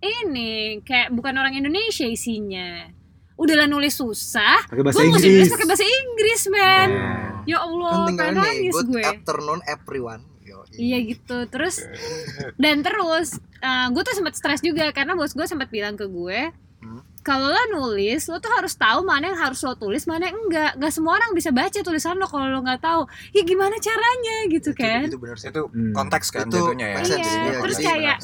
ini 0.01 0.53
kayak 0.81 1.11
bukan 1.11 1.35
orang 1.35 1.55
Indonesia 1.55 2.05
isinya, 2.05 2.87
udahlah 3.35 3.67
nulis 3.67 3.95
susah, 3.95 4.63
Pakai 4.65 4.83
bahasa 4.83 4.99
gue 4.99 5.09
mesti 5.09 5.27
Inggris. 5.27 5.35
nulis 5.41 5.51
pakai 5.51 5.67
bahasa 5.67 5.85
Inggris 5.85 6.43
men, 6.49 6.89
Oh. 6.89 7.43
ya 7.45 7.59
Allah 7.61 7.91
kan 7.91 8.07
tinggal 8.07 8.27
pengen 8.27 8.37
nih 8.37 8.47
nangis 8.49 8.75
good 8.75 8.89
gue. 8.91 9.03
afternoon 9.03 9.61
everyone 9.65 10.23
Yo, 10.41 10.65
Iya 10.73 10.99
gitu 11.07 11.45
terus 11.47 11.77
dan 12.57 12.81
terus 12.81 13.37
gue 13.89 14.03
tuh 14.03 14.15
sempat 14.15 14.33
stres 14.33 14.61
juga 14.61 14.89
karena 14.91 15.13
bos 15.13 15.31
gue 15.31 15.45
sempat 15.45 15.69
bilang 15.69 15.93
ke 15.93 16.07
gue 16.07 16.53
Hmm. 16.79 17.03
kalau 17.21 17.51
lo 17.51 17.59
nulis 17.75 18.23
lo 18.25 18.39
tuh 18.39 18.49
harus 18.49 18.71
tahu 18.73 19.03
mana 19.03 19.29
yang 19.29 19.37
harus 19.37 19.59
lo 19.61 19.75
tulis 19.75 20.07
mana 20.07 20.31
yang 20.31 20.39
enggak 20.39 20.73
nggak 20.75 20.89
semua 20.89 21.19
orang 21.19 21.33
bisa 21.33 21.51
baca 21.51 21.75
tulisan 21.75 22.15
lo 22.15 22.25
kalau 22.25 22.47
lo 22.47 22.61
nggak 22.61 22.79
tahu 22.79 23.03
ya 23.31 23.43
gimana 23.43 23.75
caranya 23.77 24.37
gitu 24.47 24.71
Itu- 24.71 24.79
kan 24.79 25.03
itu 25.05 25.19
benar 25.19 25.37
sih 25.37 25.51
itu 25.51 25.63
Hmm. 25.65 25.91
konteks 25.91 26.31
kan 26.31 26.47
Itu 26.47 26.55
jatuhnya 26.65 26.87
ya 26.87 26.99
Iya, 27.03 27.17
iya, 27.19 27.59
terus 27.59 27.77
jadi 27.77 27.89
kayak-. 27.91 28.21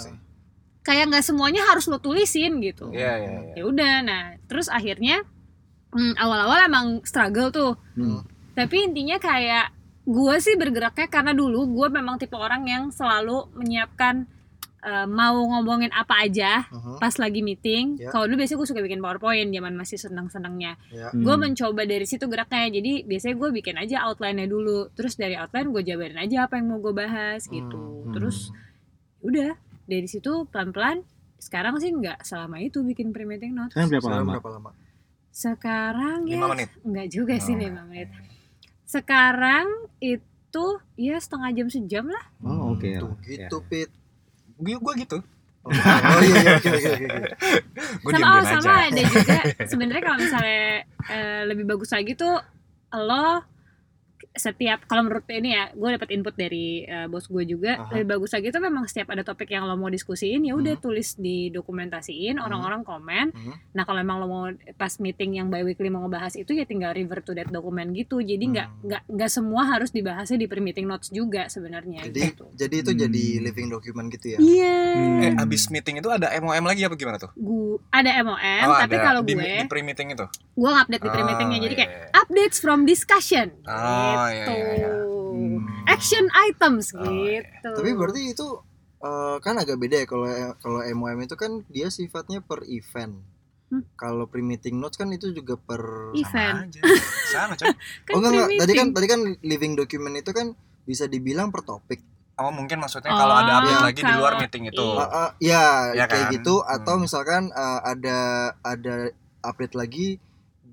Kayak 0.84 1.08
nggak 1.08 1.24
semuanya 1.24 1.64
harus 1.64 1.88
lo 1.88 1.96
tulisin 1.96 2.60
gitu 2.60 2.92
iya 2.92 3.16
iya 3.16 3.38
ya 3.54 3.62
udah 3.64 3.94
nah 4.00 4.22
terus 4.44 4.68
akhirnya 4.68 5.24
hmm, 5.90 6.14
awal-awal 6.14 6.60
emang 6.62 6.86
struggle 7.02 7.48
tuh 7.48 7.72
Hmm. 7.94 8.20
tapi 8.52 8.84
intinya 8.84 9.16
kayak 9.16 9.72
gue 10.04 10.34
sih 10.36 10.54
bergeraknya 10.54 11.08
karena 11.08 11.32
dulu 11.32 11.64
gue 11.72 11.88
memang 11.90 12.18
tipe 12.18 12.34
orang 12.34 12.62
yang 12.64 12.84
selalu 12.90 13.48
menyiapkan 13.54 14.28
eh, 14.84 15.08
mau 15.08 15.32
ngomongin 15.48 15.88
apa 15.90 16.20
aja 16.20 16.68
Mhm, 16.68 17.00
pas 17.00 17.16
lagi 17.16 17.40
meeting. 17.40 17.96
Ya. 17.96 18.12
Kalau 18.12 18.28
dulu 18.28 18.36
biasanya 18.36 18.60
gue 18.60 18.68
suka 18.68 18.84
bikin 18.84 19.00
powerpoint 19.00 19.48
zaman 19.48 19.72
masih 19.72 19.96
senang-senangnya. 19.96 20.76
ya. 20.92 21.08
Hmm. 21.08 21.24
Gue 21.24 21.40
mencoba 21.40 21.88
dari 21.88 22.04
situ 22.04 22.28
geraknya. 22.28 22.68
Jadi 22.70 23.08
biasanya 23.08 23.32
gue 23.34 23.48
bikin 23.54 23.80
aja 23.80 24.04
outline-nya 24.04 24.44
dulu. 24.44 24.92
Terus 24.92 25.16
dari 25.16 25.34
outline 25.34 25.72
gue 25.72 25.82
jabarin 25.82 26.20
aja 26.20 26.44
apa 26.44 26.60
yang 26.60 26.68
mau 26.68 26.78
gue 26.78 26.92
bahas 26.92 27.48
gitu. 27.48 27.80
Hmm. 28.04 28.12
Terus 28.12 28.52
udah 29.22 29.56
dari 29.84 30.08
situ 30.08 30.48
pelan-pelan. 30.48 31.04
Sekarang 31.38 31.76
sih 31.76 31.92
nggak 31.92 32.24
selama 32.24 32.60
itu 32.60 32.80
bikin 32.80 33.12
pre-meeting 33.12 33.52
notes. 33.52 33.76
Sekarang 33.76 33.90
berapa 33.92 34.08
lama? 34.08 34.32
berapa 34.38 34.50
lama 34.58 34.70
Sekarang 35.34 36.18
ya 36.30 36.38
menit 36.46 36.70
nggak 36.80 37.08
juga 37.10 37.34
sih 37.42 37.54
Oh. 37.54 37.60
lima 37.60 37.82
menit. 37.90 38.08
Sekarang 38.86 39.66
itu 39.98 40.66
ya 40.94 41.16
setengah 41.18 41.50
jam 41.52 41.66
sejam 41.68 42.04
lah. 42.06 42.24
Oh, 42.46 42.78
oke. 42.78 42.86
tuh 42.86 43.12
Ya. 43.26 43.50
gitu 43.50 43.58
pit 43.66 43.90
gue 44.58 44.76
gue 44.78 44.94
gitu 45.02 45.18
oh, 45.66 45.70
oh 45.70 46.22
iya 46.22 46.36
iya 46.46 46.50
oke 46.58 46.68
oke 46.70 46.90
oke 46.94 47.08
sama 48.14 48.26
oh, 48.26 48.38
aja 48.38 48.46
sama 48.60 48.72
ada 48.86 49.02
juga 49.02 49.38
sebenarnya 49.66 50.02
kalau 50.04 50.18
misalnya 50.22 50.64
eh, 51.10 51.42
lebih 51.50 51.64
bagus 51.66 51.90
lagi 51.90 52.12
tuh 52.14 52.38
lo 52.94 53.42
setiap 54.36 54.82
kalau 54.84 55.02
menurut 55.02 55.22
ini 55.28 55.50
ya 55.52 55.70
gue 55.70 55.88
dapat 55.90 56.10
input 56.10 56.34
dari 56.34 56.66
eh, 56.82 57.06
bos 57.06 57.24
gue 57.24 57.44
juga 57.44 57.78
Aha. 57.78 57.94
lebih 57.94 58.06
bagus 58.12 58.30
lagi 58.30 58.50
tuh 58.50 58.58
memang 58.58 58.84
setiap 58.84 59.08
ada 59.08 59.22
topik 59.22 59.46
yang 59.48 59.62
lo 59.62 59.74
mau 59.74 59.86
diskusiin 59.86 60.42
ya 60.42 60.52
udah 60.52 60.74
Hmm. 60.74 60.82
tulis 60.82 61.14
di 61.14 61.48
dokumentasiin 61.48 62.36
orang-orang 62.36 62.82
komen 62.82 63.30
Hmm. 63.30 63.54
nah 63.70 63.82
kalau 63.82 63.98
emang 63.98 64.18
lo 64.18 64.26
mau 64.26 64.44
pas 64.74 64.90
meeting 64.96 65.36
yang 65.36 65.48
bi-weekly 65.48 65.86
mau 65.86 66.02
ngebahas 66.02 66.34
itu 66.34 66.50
ya 66.52 66.64
tinggal 66.64 66.90
revert 66.90 67.22
to 67.22 67.32
that 67.32 67.46
dokumen 67.46 67.90
gitu 67.92 68.18
jadi 68.18 68.42
nggak 68.42 68.68
Hmm. 68.68 68.82
nggak 68.84 69.02
nggak 69.08 69.30
semua 69.30 69.62
harus 69.64 69.90
dibahasnya 69.90 70.36
di 70.36 70.46
pre-meeting 70.46 70.84
notes 70.84 71.08
juga 71.08 71.46
sebenarnya 71.46 72.02
Jadi 72.04 72.20
gitu 72.28 72.44
jadi 72.52 72.74
itu 72.76 72.90
Hmm. 72.90 73.00
jadi 73.00 73.24
living 73.40 73.68
document 73.68 74.06
gitu 74.10 74.26
ya. 74.28 74.38
iya 74.40 74.76
Hmm. 74.94 75.22
Eh, 75.22 75.32
abis 75.36 75.68
meeting 75.68 75.96
itu 75.96 76.08
ada 76.08 76.34
MOM 76.34 76.64
lagi 76.64 76.82
apa 76.82 76.94
gimana 76.94 77.16
tuh? 77.16 77.30
gue 77.34 77.78
ada 77.88 78.10
MOM 78.20 78.34
Oh, 78.64 78.76
tapi 78.76 78.96
kalau 78.96 79.20
di, 79.20 79.32
gue 79.32 79.42
di 79.42 79.66
pre-meeting 79.66 80.08
itu. 80.10 80.26
gue 80.52 80.70
update 80.72 81.00
di 81.00 81.08
pre-meetingnya 81.08 81.52
Oh, 81.52 81.62
jadi 81.62 81.70
iya, 81.72 81.80
kayak 81.80 81.92
iya. 81.92 82.06
updates 82.16 82.58
from 82.58 82.82
discussion 82.84 83.46
Oh, 84.24 84.30
iya, 84.30 84.40
gitu 84.40 84.52
iya, 84.52 84.70
iya. 84.74 84.90
Hmm. 85.34 85.58
action 85.86 86.24
items 86.32 86.86
Oh, 86.92 87.04
iya. 87.04 87.42
gitu 87.42 87.70
Tapi 87.74 87.90
berarti 87.92 88.20
itu 88.30 88.46
eh, 89.00 89.36
kan 89.38 89.54
agak 89.56 89.76
beda 89.76 89.96
ya 90.00 90.06
kalau 90.06 90.26
kalau 90.58 90.80
MOM 90.80 91.18
itu 91.20 91.34
kan 91.34 91.60
dia 91.68 91.88
sifatnya 91.88 92.40
per 92.40 92.64
event. 92.64 93.20
Hmm. 93.66 93.82
Kalau 93.94 94.24
pre-meeting 94.24 94.76
notes 94.76 94.94
kan 94.94 95.08
itu 95.08 95.28
juga 95.30 95.56
per 95.56 95.82
event 96.14 96.56
Sama 96.56 96.64
aja. 96.64 96.80
Sama 97.26 97.52
coy. 97.54 97.68
kan 98.06 98.12
Oh 98.12 98.18
enggak, 98.18 98.32
enggak. 98.32 98.48
Tadi 98.60 98.72
kan 98.72 98.86
tadi 98.92 99.06
kan 99.06 99.20
living 99.40 99.72
document 99.74 100.14
itu 100.16 100.30
kan 100.30 100.46
bisa 100.82 101.04
dibilang 101.04 101.48
per 101.48 101.64
topik. 101.64 102.00
Oh 102.34 102.50
mungkin 102.50 102.78
maksudnya 102.78 103.08
kalau 103.08 103.34
ada 103.36 103.52
Oh, 103.52 103.58
update 103.60 103.82
lagi 103.84 104.00
di 104.00 104.12
luar 104.12 104.32
meeting 104.36 104.64
itu. 104.66 104.82
iya. 104.82 105.00
Ah, 105.00 105.08
ah, 105.08 105.30
ya, 105.38 105.64
Ya 105.94 106.04
kayak 106.04 106.26
kan? 106.28 106.34
gitu 106.34 106.54
atau 106.60 106.94
Hmm. 106.94 107.02
misalkan 107.02 107.42
eh, 107.48 107.80
ada 107.84 108.18
ada 108.60 108.94
update 109.40 109.74
lagi 109.74 110.18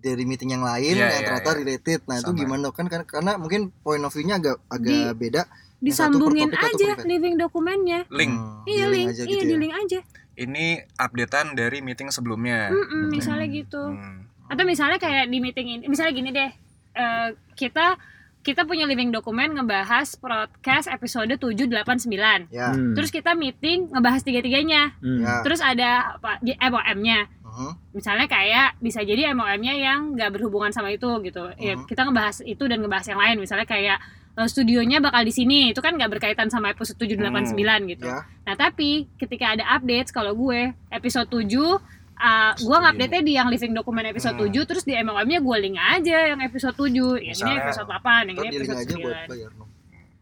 dari 0.01 0.23
meeting 0.23 0.51
yang 0.51 0.61
lain 0.61 0.83
Iya, 0.91 0.99
yang 0.99 1.11
iya, 1.13 1.21
ternyata 1.23 1.49
iya. 1.49 1.57
related. 1.57 1.99
Nah, 2.03 2.15
itu 2.17 2.27
Sama. 2.27 2.39
gimana 2.39 2.67
kan 2.69 2.85
kan 2.87 3.01
karena 3.03 3.31
mungkin 3.35 3.61
point 3.79 4.01
of 4.01 4.09
view-nya 4.09 4.35
agak 4.35 4.57
agak 4.67 5.13
beda. 5.13 5.41
Satu 5.41 5.57
per 5.71 5.85
disambungin 5.87 6.49
topik, 6.51 6.61
aja 6.67 6.89
living 7.03 7.35
dokumennya 7.35 7.99
Link. 8.07 8.29
Hmm, 8.31 8.61
iya 8.65 8.85
di 8.85 8.91
link, 8.91 9.07
aja 9.07 9.23
iya 9.23 9.31
gitu 9.31 9.43
di 9.43 9.49
ya. 9.49 9.59
link 9.59 9.73
aja 9.75 9.99
Ini 10.33 10.65
updatean 10.95 11.47
dari 11.53 11.79
meeting 11.79 12.09
sebelumnya. 12.09 12.69
Mm-mm, 12.69 13.09
misalnya 13.09 13.47
gitu 13.47 13.81
Hmm. 13.83 14.29
atau 14.45 14.61
misalnya 14.63 14.97
kayak 14.97 15.25
di 15.25 15.37
meeting 15.37 15.67
ini 15.71 15.85
misalnya 15.85 16.11
gini 16.11 16.29
deh 16.29 16.51
eh, 16.93 17.27
kita 17.55 17.97
kita 18.41 18.61
punya 18.63 18.83
living 18.83 19.09
dokumen 19.09 19.53
ngebahas 19.53 20.13
podcast 20.15 20.85
episode 20.87 21.29
7, 21.31 21.39
8, 21.63 21.97
9 21.97 22.49
Ya. 22.49 22.69
Hmm. 22.69 22.93
terus 22.93 23.09
kita 23.09 23.31
meeting 23.31 23.89
ngebahas 23.89 24.21
tiga-tiganya 24.21 24.97
Hmm. 24.97 25.17
Ya. 25.19 25.41
terus 25.41 25.61
ada 25.61 26.13
apa 26.15 26.37
di 26.39 26.51
MOM-nya 26.53 27.25
Mhm. 27.51 27.71
misalnya 27.93 28.25
kayak 28.25 28.79
bisa 28.79 28.99
jadi 29.01 29.31
MOM-nya 29.31 29.75
yang 29.75 30.15
nggak 30.15 30.31
berhubungan 30.31 30.71
sama 30.71 30.89
itu 30.89 31.05
gitu 31.21 31.51
ya 31.57 31.75
Mhm. 31.75 31.85
kita 31.85 32.01
ngebahas 32.03 32.39
itu 32.41 32.63
dan 32.63 32.79
ngebahas 32.79 33.05
yang 33.05 33.19
lain 33.19 33.37
misalnya 33.37 33.65
kayak 33.65 33.99
eh, 34.31 34.47
studionya 34.47 34.97
bakal 34.97 35.21
di 35.21 35.29
sini 35.29 35.69
itu 35.69 35.79
kan 35.79 35.91
nggak 35.91 36.07
berkaitan 36.09 36.47
sama 36.47 36.71
episode 36.71 36.95
7, 36.97 37.19
8, 37.19 37.51
9 37.51 37.83
gitu 37.85 38.07
Ya. 38.07 38.23
Nah 38.41 38.55
tapi 38.55 39.11
ketika 39.15 39.53
ada 39.53 39.67
update 39.69 40.09
kalau 40.09 40.31
gue 40.33 40.71
episode 40.89 41.27
7 41.27 41.75
uh, 42.15 42.53
gue 42.55 42.77
ngupdate-nya 42.79 43.21
di 43.21 43.33
yang 43.33 43.49
living 43.49 43.73
dokumen 43.73 44.05
episode 44.05 44.37
Hmm. 44.37 44.47
7 44.47 44.63
terus 44.63 44.83
di 44.83 44.95
MLM-nya 44.95 45.41
gue 45.41 45.57
link 45.59 45.75
aja 45.75 46.17
yang 46.27 46.39
episode 46.39 46.71
7 46.73 46.87
yang 47.17 47.27
ini 47.27 47.27
Misalnya- 47.33 47.63
episode 47.65 47.87
8 47.89 48.23
yang 48.25 48.37
ini 48.39 48.55
episode 48.55 48.79
aja 48.79 48.95
buat 48.95 49.17
9 49.19 49.27
bayar 49.27 49.51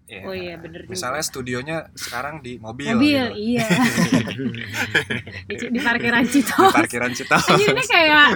Iya. 0.10 0.22
Oh 0.24 0.34
iya 0.34 0.58
bener 0.58 0.80
juga 0.82 0.90
Misalnya 0.90 1.22
studionya 1.22 1.78
sekarang 1.94 2.42
di 2.42 2.58
mobil. 2.58 2.90
mobil 2.92 3.26
gitu. 3.30 3.38
iya 3.38 3.62
di, 5.48 5.56
di 5.70 5.80
parkiran 5.80 6.24
Di 6.24 6.30
Citos 6.34 6.72
parkiran 6.72 7.12
Citos. 7.12 7.46
Anjir, 7.46 7.70
ini 7.70 7.84
kayak 7.86 8.28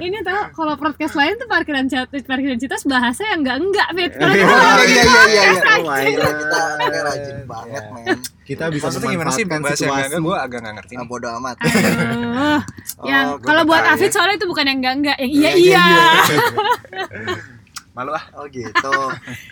ini 0.00 0.18
tau 0.20 0.50
kalau 0.50 0.74
podcast 0.74 1.14
lain 1.14 1.34
tuh 1.36 1.46
parkiran 1.46 1.86
Citos 1.86 2.22
parkiran 2.24 2.58
Citos 2.58 2.82
bahasa 2.84 3.22
yang 3.24 3.40
enggak 3.40 3.56
enggak 3.58 3.88
fit 3.92 4.12
kalau 4.12 4.34
kita 4.34 4.42
Oh, 4.44 4.58
ngomongin 4.58 4.88
iya 4.88 5.02
iya 5.02 5.22
iya 5.22 5.42
iya. 5.46 5.62
Oh 5.70 5.84
my 5.84 6.02
Gila, 6.02 6.18
God. 6.20 6.34
kita 6.34 6.60
kita 6.80 6.98
rajin 7.00 7.38
banget, 7.46 7.84
men. 7.88 8.18
Kita 8.42 8.64
bisa 8.66 8.84
Maksudnya 8.84 9.08
gimana 9.08 9.30
sih 9.30 9.44
memanfaatkan 9.44 9.62
bahasa 9.62 9.78
yang 9.78 9.86
situasi. 9.86 10.02
enggak 10.10 10.20
gue 10.20 10.36
agak 10.36 10.58
nggak 10.60 10.74
ngerti 10.76 10.92
Ah, 10.92 10.98
nih. 10.98 11.06
bodo 11.06 11.28
amat. 11.32 11.56
Aduh. 11.56 12.60
yang 13.06 13.24
Oh, 13.24 13.36
gua 13.36 13.46
kalau 13.46 13.62
buat 13.64 13.84
Afid 13.86 14.10
ya. 14.10 14.12
soalnya 14.12 14.34
itu 14.34 14.46
bukan 14.46 14.64
yang 14.66 14.78
enggak 14.80 14.94
enggak 14.96 15.16
yang 15.16 15.30
iya 15.30 15.38
Iya, 15.40 15.52
iya, 15.54 15.86
iya, 15.86 17.34
Malu 17.92 18.10
ah. 18.10 18.24
Oh 18.34 18.46
gitu. 18.46 18.92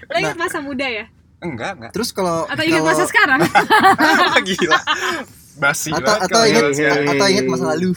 Lo 0.05 0.17
ingat 0.17 0.35
masa 0.37 0.59
muda 0.59 0.83
ya 0.85 1.07
Enggak, 1.38 1.70
enggak. 1.79 1.90
Terus 1.94 2.11
kalau 2.11 2.44
atau 2.44 2.62
ingat 2.62 2.83
kalau 2.83 2.90
masa 2.90 3.05
sekarang 3.07 3.40
Gila. 4.48 4.79
Basi 5.59 5.90
atau 5.90 6.03
banget 6.03 6.27
atau 6.27 6.42
ingat 6.44 6.64
atau 7.09 7.27
ingat 7.27 7.46
masa 7.46 7.64
lalu. 7.74 7.90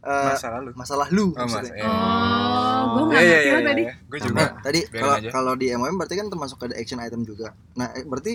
Eh, 0.00 0.24
masa 0.32 0.48
lalu. 0.50 0.70
masalah 0.72 1.06
lu 1.10 1.26
Oh, 1.30 1.44
mas. 1.44 1.60
maksudnya. 1.60 1.76
Iya. 1.76 1.88
Oh, 1.88 3.04
gue 3.04 3.04
Iya, 3.04 3.20
nggak 3.20 3.20
ngerti 3.20 3.44
iya, 3.44 3.52
lo 3.52 3.60
tadi. 3.62 3.82
iya. 3.82 3.92
Gue 4.00 4.18
juga. 4.18 4.36
Nah, 4.38 4.50
tadi 4.58 4.80
kalau 4.88 5.14
kalau 5.28 5.52
di 5.54 5.66
MOM 5.70 5.94
berarti 5.94 6.14
kan 6.16 6.26
termasuk 6.26 6.56
ada 6.62 6.74
action 6.74 6.96
item 6.98 7.20
juga. 7.22 7.52
Nah, 7.74 7.92
eh, 7.92 8.04
berarti 8.04 8.32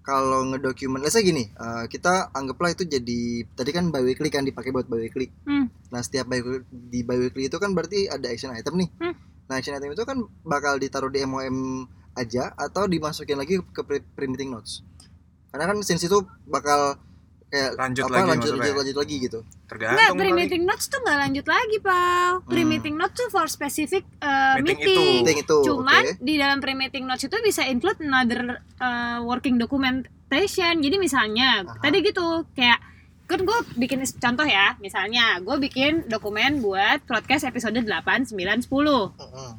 kalau 0.00 0.46
ngedokumen, 0.48 0.98
let's 0.98 1.12
say 1.12 1.22
gini, 1.22 1.46
eh, 1.46 1.84
kita 1.86 2.30
anggaplah 2.30 2.70
itu 2.70 2.82
jadi 2.84 3.20
tadi 3.50 3.70
kan 3.70 3.90
biweekly 3.90 4.30
kan 4.30 4.42
dipakai 4.42 4.70
buat 4.70 4.86
biweekly. 4.86 5.34
Hmm. 5.44 5.66
Nah, 5.88 6.00
setiap 6.00 6.26
biweekly, 6.26 6.62
di 6.70 7.02
biweekly 7.02 7.42
itu 7.46 7.58
kan 7.58 7.70
berarti 7.70 8.06
ada 8.06 8.26
action 8.26 8.50
item 8.50 8.78
nih. 8.78 8.88
Hmm. 8.96 9.14
Nah, 9.46 9.58
action 9.58 9.74
item 9.74 9.90
itu 9.90 10.04
kan 10.04 10.14
bakal 10.40 10.78
ditaruh 10.78 11.10
di 11.10 11.22
MOM 11.22 11.90
aja 12.20 12.52
atau 12.52 12.84
dimasukin 12.84 13.40
lagi 13.40 13.64
ke 13.72 13.80
pre, 13.80 14.04
pre-meeting 14.04 14.52
notes. 14.52 14.84
Karena 15.48 15.72
kan 15.72 15.80
since 15.80 16.04
itu 16.04 16.20
bakal 16.44 17.00
kayak 17.50 17.74
Lanjut 17.74 18.06
apa 18.06 18.14
lagi 18.14 18.28
lanjut 18.30 18.50
lanjut, 18.54 18.76
lanjut 18.78 18.96
lagi 19.02 19.16
gitu. 19.18 19.38
Tergantung 19.66 19.98
kali. 20.14 20.20
pre-meeting 20.22 20.62
notes 20.62 20.86
tuh 20.86 21.02
nggak 21.02 21.18
lanjut 21.18 21.46
lagi, 21.50 21.76
Pal. 21.82 22.32
Pre-meeting 22.46 22.94
notes 22.94 23.16
tuh 23.18 23.28
for 23.34 23.50
specific 23.50 24.06
uh, 24.22 24.54
Meeting 24.62 24.78
meeting. 24.78 24.94
itu. 24.94 25.18
Meeting 25.26 25.38
itu, 25.42 25.58
Cuman 25.66 26.02
oke. 26.06 26.22
di 26.22 26.34
dalam 26.38 26.58
pre-meeting 26.62 27.04
notes 27.10 27.26
itu 27.26 27.34
bisa 27.42 27.66
include 27.66 27.98
another 28.06 28.62
uh, 28.78 29.18
working 29.26 29.58
documentation. 29.58 30.78
Jadi 30.78 30.96
misalnya 31.02 31.66
Aha. 31.66 31.82
tadi 31.82 31.98
gitu 32.06 32.46
kayak 32.54 32.78
kan 33.26 33.46
gue 33.46 33.58
bikin 33.78 34.02
contoh 34.18 34.42
ya, 34.42 34.74
misalnya 34.82 35.38
gue 35.38 35.56
bikin 35.62 36.06
dokumen 36.06 36.58
buat 36.58 37.02
podcast 37.06 37.46
episode 37.46 37.78
8, 37.78 37.86
9, 37.86 38.30
10 38.30 38.66
Heeh. 38.66 39.50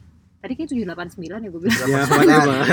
Tadi 0.41 0.54
kayak 0.56 0.69
789 0.73 1.21
ya 1.38 1.49
gue 1.49 1.62
bilang 1.62 1.77
Ya, 1.86 2.01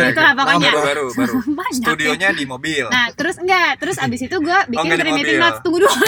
Itu 0.08 0.18
lah 0.18 0.32
pokoknya 0.32 0.70
baru 0.70 0.80
baru 0.80 1.04
baru. 1.12 1.34
Banyak 1.60 1.72
ya. 1.74 1.84
Studionya 1.84 2.28
di 2.32 2.44
mobil. 2.44 2.84
Nah 2.88 3.12
terus 3.12 3.36
enggak 3.36 3.76
Terus 3.76 3.96
abis 3.98 4.20
itu 4.22 4.36
gue 4.38 4.58
bikin 4.66 4.80
enggak 4.82 4.96
di 4.96 5.02
pre-meeting 5.04 5.36
mobil. 5.36 5.44
notes 5.44 5.60
Tunggu 5.60 5.78
dulu. 5.78 5.92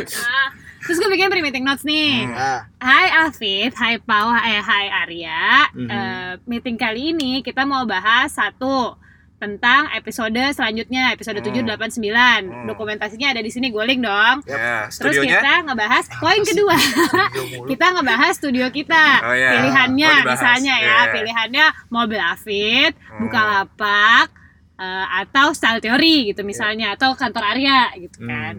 Nah, 0.00 0.46
Terus 0.80 0.96
gue 0.96 1.10
bikin 1.10 1.28
pre-meeting 1.28 1.62
notes 1.62 1.84
nih 1.84 2.24
Hmm. 2.24 2.64
Hai 2.80 3.06
Alfit, 3.14 3.76
hai 3.76 4.00
Pau, 4.00 4.32
hai, 4.32 4.56
hai 4.58 4.86
Arya 4.88 5.68
Mhm. 5.70 5.86
Eh, 5.86 6.32
Meeting 6.46 6.76
kali 6.76 7.12
ini 7.12 7.32
kita 7.40 7.62
mau 7.62 7.84
bahas 7.84 8.32
satu 8.32 8.96
tentang 9.40 9.88
episode 9.90 10.36
selanjutnya 10.52 11.10
episode 11.10 11.40
Hmm. 11.40 11.64
7, 11.64 11.64
8, 11.64 11.88
9 11.90 12.44
Hmm. 12.44 12.66
Dokumentasinya 12.68 13.32
ada 13.32 13.40
di 13.40 13.48
sini 13.48 13.72
gue 13.72 13.80
link 13.82 14.00
dong 14.00 14.44
Ya, 14.44 14.84
Terus 14.86 15.16
studionya 15.16 15.40
kita 15.40 15.52
ngebahas 15.64 16.04
poin 16.14 16.40
kedua 16.40 16.76
kita 17.72 17.86
ngebahas 17.90 18.32
studio 18.32 18.68
kita 18.68 19.04
Oh, 19.22 19.32
iya. 19.32 19.50
pilihannya 19.56 20.06
Oh, 20.06 20.18
dibahas. 20.20 20.32
misalnya 20.36 20.74
ya 20.76 20.86
Iya. 21.00 21.10
pilihannya 21.10 21.64
mobil 21.88 22.20
Afid 22.20 22.92
Hmm. 23.00 23.20
Bukalapak 23.24 24.28
eh, 24.76 25.06
atau 25.18 25.50
style 25.50 25.80
teori 25.80 26.28
gitu 26.28 26.40
misalnya 26.42 26.92
atau 26.92 27.12
kantor 27.12 27.44
Arya 27.48 27.96
gitu 27.98 28.20
Hmm. 28.20 28.28
kan 28.28 28.54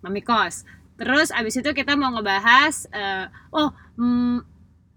mami 0.00 0.20
kos 0.20 0.62
terus 0.94 1.28
abis 1.28 1.56
itu 1.56 1.72
kita 1.72 1.92
mau 1.92 2.08
ngebahas 2.10 2.88
eh, 2.88 3.24
oh 3.50 3.68
mm, 3.96 4.36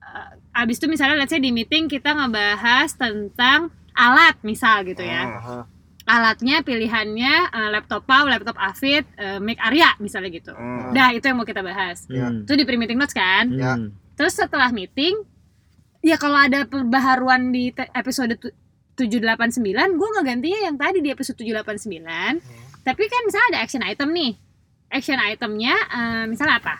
eh, 0.01 0.29
abis 0.53 0.77
itu 0.77 0.87
misalnya 0.87 1.15
let's 1.15 1.29
say 1.29 1.39
di 1.39 1.49
meeting 1.49 1.87
kita 1.87 2.11
ngebahas 2.11 2.91
tentang 2.93 3.71
alat 3.99 4.39
misal 4.41 4.81
gitu 4.83 5.03
ya. 5.03 5.27
Aha. 5.29 5.57
alatnya 6.05 6.63
pilihannya 6.63 7.33
eh, 7.47 7.69
laptop 7.69 8.01
Pau, 8.03 8.25
laptop 8.25 8.57
Afid, 8.57 9.05
eh, 9.13 9.37
mic 9.37 9.59
Arya 9.59 9.93
misalnya 9.99 10.31
gitu 10.31 10.49
Hmm. 10.51 10.89
Dah 10.89 11.11
itu 11.11 11.21
yang 11.23 11.37
mau 11.37 11.45
kita 11.45 11.61
bahas 11.61 12.07
Hmm. 12.07 12.41
itu 12.41 12.53
di 12.55 12.63
pre-meeting 12.63 12.97
notes 12.97 13.13
kan 13.13 13.45
Ya. 13.51 13.75
Hmm. 13.75 13.93
Terus 14.15 14.33
setelah 14.33 14.67
meeting, 14.69 15.15
ya 16.01 16.15
kalau 16.15 16.35
ada 16.35 16.65
perbaharuan 16.65 17.49
di 17.49 17.69
te- 17.69 17.93
episode 17.93 18.35
tu- 18.35 18.55
789, 18.97 19.61
gue 19.93 20.09
ngegantinya 20.11 20.59
yang 20.61 20.75
tadi 20.75 20.99
di 20.99 21.07
episode 21.07 21.37
789. 21.37 22.41
Tapi 22.81 23.03
kan 23.05 23.21
misalnya 23.23 23.47
ada 23.49 23.59
action 23.61 23.79
item 23.81 24.09
nih. 24.09 24.33
Action 24.89 25.19
itemnya 25.21 25.75
eh, 25.89 26.23
misalnya 26.25 26.57
apa? 26.57 26.75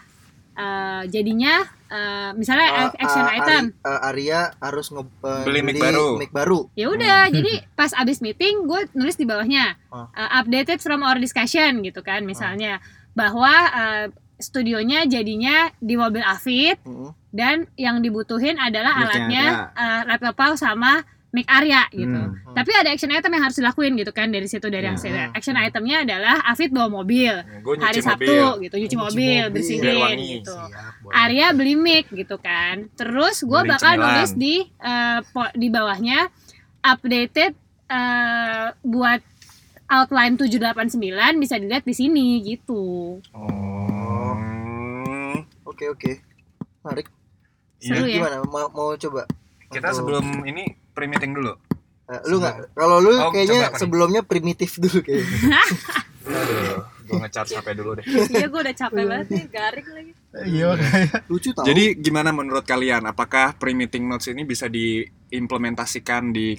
Eh, 0.59 1.03
jadinya 1.07 1.63
eh, 1.87 2.31
misalnya 2.35 2.91
ac- 2.91 2.97
action 2.99 3.23
eh, 3.23 3.35
item. 3.39 3.63
Ari- 3.79 3.87
eh, 3.87 4.07
Arya 4.11 4.41
harus 4.59 4.91
nge 4.91 5.03
eh, 5.07 5.43
Beli 5.47 5.61
mic 5.63 5.79
baru. 5.79 6.07
mic 6.19 6.31
baru. 6.35 6.59
Ya 6.75 6.91
udah, 6.91 7.31
jadi 7.31 7.63
pas 7.73 7.95
abis 7.95 8.19
meeting 8.19 8.67
gue 8.67 8.91
nulis 8.91 9.15
di 9.15 9.23
bawahnya 9.23 9.79
eh, 10.11 10.29
updated 10.35 10.83
from 10.83 10.99
our 10.99 11.15
discussion 11.15 11.79
gitu 11.79 12.03
kan 12.03 12.27
misalnya 12.27 12.83
bahwa 13.15 13.51
eh, 13.71 14.05
studionya 14.35 15.07
jadinya 15.07 15.71
di 15.79 15.95
mobil 15.95 16.23
Afid 16.23 16.75
Heeh. 16.79 17.11
dan 17.31 17.67
yang 17.75 18.03
dibutuhin 18.03 18.59
adalah 18.59 18.99
alatnya 18.99 19.45
eh, 19.71 20.01
laptop 20.07 20.55
sama 20.55 21.03
mic 21.29 21.45
Arya 21.45 21.85
gitu. 21.89 22.09
Hmm. 22.09 22.33
Tapi 22.51 22.69
ada 22.73 22.89
action 22.89 23.07
item 23.07 23.29
yang 23.29 23.43
harus 23.43 23.55
dilakuin 23.55 23.93
gitu 23.93 24.09
kan 24.09 24.27
dari 24.27 24.43
situ 24.43 24.65
dari 24.65 24.83
yang 24.83 24.95
Hmm. 24.95 25.05
saya 25.05 25.21
action 25.29 25.53
itemnya 25.53 26.01
adalah 26.01 26.41
Afid 26.43 26.69
bawa 26.69 26.87
mobil 26.91 27.31
Gue 27.61 27.73
hari 27.77 27.99
Sabtu 27.99 28.25
mobil. 28.25 28.65
gitu 28.65 28.75
nyuci 28.77 28.95
mobil, 28.95 29.43
mobil. 29.45 29.51
bersihin 29.51 30.15
gitu. 30.35 30.51
Siap. 30.51 31.11
Arya 31.11 31.45
beli 31.51 31.73
mic 31.73 32.05
gitu 32.09 32.35
kan. 32.35 32.87
Terus 32.93 33.41
gue 33.41 33.59
bakal 33.63 33.93
cemilan. 33.93 34.11
nulis 34.11 34.31
di 34.33 34.55
po- 35.27 35.53
di 35.53 35.67
bawahnya 35.67 36.27
updated 36.81 37.51
eh, 37.87 38.67
buat 38.79 39.19
outline 39.87 40.35
789 40.35 41.37
bisa 41.37 41.55
dilihat 41.55 41.81
di 41.81 41.91
sini 41.91 42.43
gitu. 42.43 43.15
Oh. 43.31 45.35
Oke 45.63 45.87
oke. 45.87 46.11
Menarik. 46.81 47.07
Seru 47.77 48.03
ya. 48.03 48.19
Gimana? 48.19 48.35
Mau, 48.43 48.67
mau 48.67 48.89
coba? 48.93 49.23
Kita 49.67 49.87
Untuk- 49.87 49.95
sebelum 49.95 50.23
ini 50.43 50.63
pre-meeting 50.99 51.31
dulu. 51.31 51.55
Eh, 52.05 52.21
lu 52.25 52.35
nggak? 52.37 52.73
Kalau 52.73 52.97
lu 52.99 53.11
Oh, 53.15 53.31
kayaknya 53.31 53.59
nih? 53.65 53.77
sebelumnya 53.77 54.21
primitif 54.21 54.75
dulu 54.75 54.99
kayaknya. 54.99 55.39
Aduh, 56.29 56.77
gue 57.05 57.17
ngecharge 57.17 57.53
HP 57.53 57.67
dulu 57.73 57.95
deh. 57.95 58.05
Iya 58.05 58.45
gue 58.45 58.59
udah 58.59 58.75
capek 58.75 59.03
banget 59.03 59.27
nih, 59.29 59.45
garing 59.47 59.87
lagi. 59.89 60.11
Iya 60.45 60.67
Lucu 61.25 61.49
tau. 61.51 61.63
Jadi 61.63 61.97
gimana 61.97 62.29
menurut 62.29 62.61
kalian? 62.63 63.01
Apakah 63.03 63.55
pre-meeting 63.55 64.03
notes 64.03 64.27
ini 64.27 64.43
bisa 64.43 64.67
diimplementasikan 64.67 66.29
di 66.29 66.53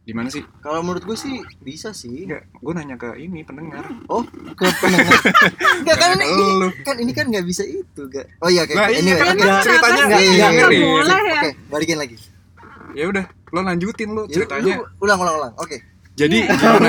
di 0.00 0.16
mana 0.16 0.26
sih? 0.26 0.40
kalau 0.58 0.80
menurut 0.80 1.04
gue 1.04 1.12
sih 1.14 1.36
bisa 1.58 1.92
sih. 1.92 2.24
Enggak, 2.24 2.48
gue 2.50 2.72
nanya 2.72 2.96
ke 2.96 3.12
ini 3.18 3.40
pendengar. 3.42 3.84
Oh, 4.06 4.24
ke 4.50 4.64
pendengar. 4.74 5.12
Enggak 5.80 5.96
kan 5.98 6.16
ini, 6.18 6.46
kan 6.82 6.96
ini 6.96 7.12
kan 7.12 7.24
nggak 7.26 7.44
bisa 7.44 7.60
itu, 7.62 8.02
gak? 8.06 8.24
Oh 8.40 8.48
iya, 8.48 8.64
Nah, 8.64 8.88
kayak 8.88 8.88
iya, 8.90 9.00
anyway, 9.04 9.20
kan 9.22 9.28
oke. 9.28 9.44
Emang 9.44 9.60
ceritanya 9.60 9.76
kenapa 9.92 10.08
nggak 10.08 10.18
sih? 10.18 10.28
nggak 10.30 10.48
Nggak 10.50 10.52
dengerin. 10.64 10.80
boleh 10.82 11.20
ya. 11.22 11.36
Oke, 11.38 11.50
balikin 11.68 11.98
lagi. 11.98 12.16
Ya 12.98 13.06
udah, 13.06 13.24
lo 13.48 13.60
lanjutin 13.62 14.10
lo 14.10 14.26
Ya, 14.26 14.42
ceritanya. 14.42 14.74
lu 14.74 14.84
ulang 14.98 15.18
ulang 15.18 15.34
ulang. 15.38 15.52
Oke. 15.56 15.78
Jadi 16.12 16.42
Iya. 16.42 16.50
gimana? 16.50 16.88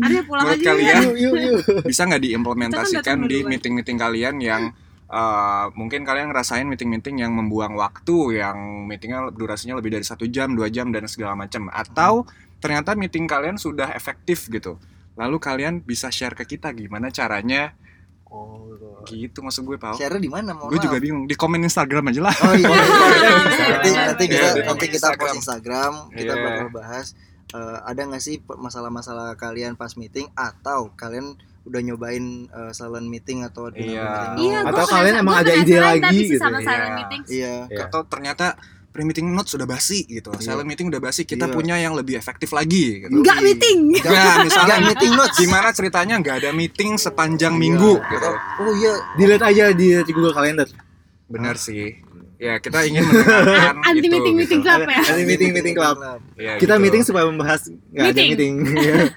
Ada 0.00 0.20
pulang 0.24 0.42
Menurut 0.44 0.58
aja. 0.58 0.66
kalian 0.66 0.90
ya. 0.90 0.98
Yuk 1.00 1.14
yuk 1.16 1.34
yuk. 1.38 1.58
bisa 1.86 2.02
nggak 2.02 2.22
diimplementasikan 2.24 3.04
kan 3.04 3.18
di 3.22 3.36
duluan. 3.38 3.48
meeting-meeting 3.48 3.96
kalian 3.96 4.36
yang 4.40 4.62
eh, 5.08 5.66
mungkin 5.74 6.02
kalian 6.02 6.30
ngerasain 6.30 6.62
meeting-meeting 6.64 7.18
yang 7.18 7.30
membuang 7.30 7.74
waktu 7.74 8.38
yang 8.38 8.58
meetingnya 8.86 9.30
durasinya 9.30 9.74
lebih 9.74 9.90
dari 9.92 10.02
satu 10.02 10.22
jam 10.24 10.50
dua 10.50 10.66
jam 10.66 10.90
dan 10.90 11.06
segala 11.06 11.34
macam 11.36 11.66
atau 11.66 12.26
ternyata 12.58 12.94
meeting 12.94 13.26
kalian 13.26 13.54
sudah 13.54 13.90
efektif 13.90 14.46
gitu 14.46 14.78
lalu 15.14 15.36
kalian 15.38 15.82
bisa 15.82 16.08
share 16.08 16.34
ke 16.34 16.46
kita 16.48 16.70
gimana 16.70 17.10
caranya 17.10 17.74
gitu 19.02 19.38
maksud 19.40 19.62
gue 19.62 19.76
pau 19.76 19.92
share 19.92 20.16
di 20.16 20.26
mana? 20.26 20.52
Mohon 20.52 20.70
gue 20.70 20.80
juga 20.82 20.98
bingung 20.98 21.24
di 21.24 21.34
komen 21.34 21.60
Instagram 21.60 22.04
aja 22.06 22.20
lah 22.22 22.34
Oh 22.40 22.54
iya. 22.54 22.68
Nanti 23.72 23.90
nanti 23.90 24.24
kita 24.26 24.46
Iya, 24.52 24.64
nanti 24.66 24.86
kita 24.86 24.96
Instagram. 25.08 25.20
post 25.22 25.36
Instagram, 25.38 25.92
kita 26.10 26.32
Iya. 26.32 26.42
bakal 26.42 26.68
bahas 26.70 27.06
eh, 27.50 27.78
ada 27.82 28.00
nggak 28.04 28.20
sih 28.20 28.36
masalah-masalah 28.46 29.34
kalian 29.34 29.74
pas 29.74 29.94
meeting 29.94 30.30
atau 30.32 30.94
kalian 30.94 31.34
udah 31.62 31.80
nyobain 31.80 32.24
eh, 32.46 32.72
silent 32.72 33.04
meeting 33.04 33.42
atau 33.42 33.68
Iya. 33.68 33.74
meeting? 33.74 34.00
Iya, 34.40 34.58
Oh, 34.60 34.70
Atau 34.70 34.86
kalian 34.88 35.16
emang 35.18 35.36
ada 35.36 35.52
ide 35.52 35.76
lagi 35.76 36.18
gitu 36.24 36.38
sama 36.38 36.58
ya. 36.58 36.64
silent 36.64 36.86
Iya. 36.86 36.96
meeting. 36.96 37.22
Iya. 37.28 37.54
Iya. 37.66 37.84
atau 37.84 38.00
ternyata 38.04 38.46
pre-meeting 38.90 39.30
notes 39.30 39.54
sudah 39.54 39.64
basi 39.64 40.02
gitu 40.04 40.30
Iya. 40.32 40.42
silent 40.44 40.66
meeting 40.66 40.90
udah 40.90 40.98
basi 40.98 41.22
kita 41.22 41.46
Iya. 41.46 41.54
punya 41.54 41.76
yang 41.76 41.94
lebih 41.94 42.14
efektif 42.14 42.50
lagi 42.50 43.06
gitu 43.06 43.12
Enggak 43.12 43.38
meeting. 43.40 43.94
Enggak, 43.94 44.36
misalnya 44.42 44.66
Nggak 44.66 44.80
meeting 44.84 45.12
notes. 45.14 45.36
gimana 45.36 45.68
ceritanya 45.70 46.14
nggak 46.16 46.36
ada 46.36 46.50
meeting 46.50 46.90
sepanjang 46.96 47.54
Iya. 47.54 47.62
minggu 47.62 47.92
gitu. 47.96 48.30
Oh 48.58 48.72
iya. 48.74 48.94
Dilihat 49.14 49.42
aja 49.42 49.64
di 49.70 49.86
Google 50.06 50.34
Calendar. 50.34 50.66
Benar 51.26 51.54
sih. 51.54 51.94
Ya, 52.40 52.56
kita 52.56 52.88
ingin 52.88 53.04
mendengarkan 53.04 53.76
Anti 53.86 54.00
itu, 54.00 54.08
meeting 54.08 54.34
meeting 54.34 54.60
gitu. 54.60 54.64
club 54.64 54.80
ya. 54.88 55.00
Ada 55.04 55.22
meeting 55.22 55.50
meeting 55.52 55.74
club. 55.76 55.96
Ya, 56.40 56.56
Kita 56.56 56.74
gitu. 56.74 56.82
meeting 56.82 57.02
supaya 57.04 57.24
membahas 57.28 57.60
nggak 57.68 58.00
ada 58.00 58.16
Meeting. 58.16 58.30
meeting. 58.32 58.54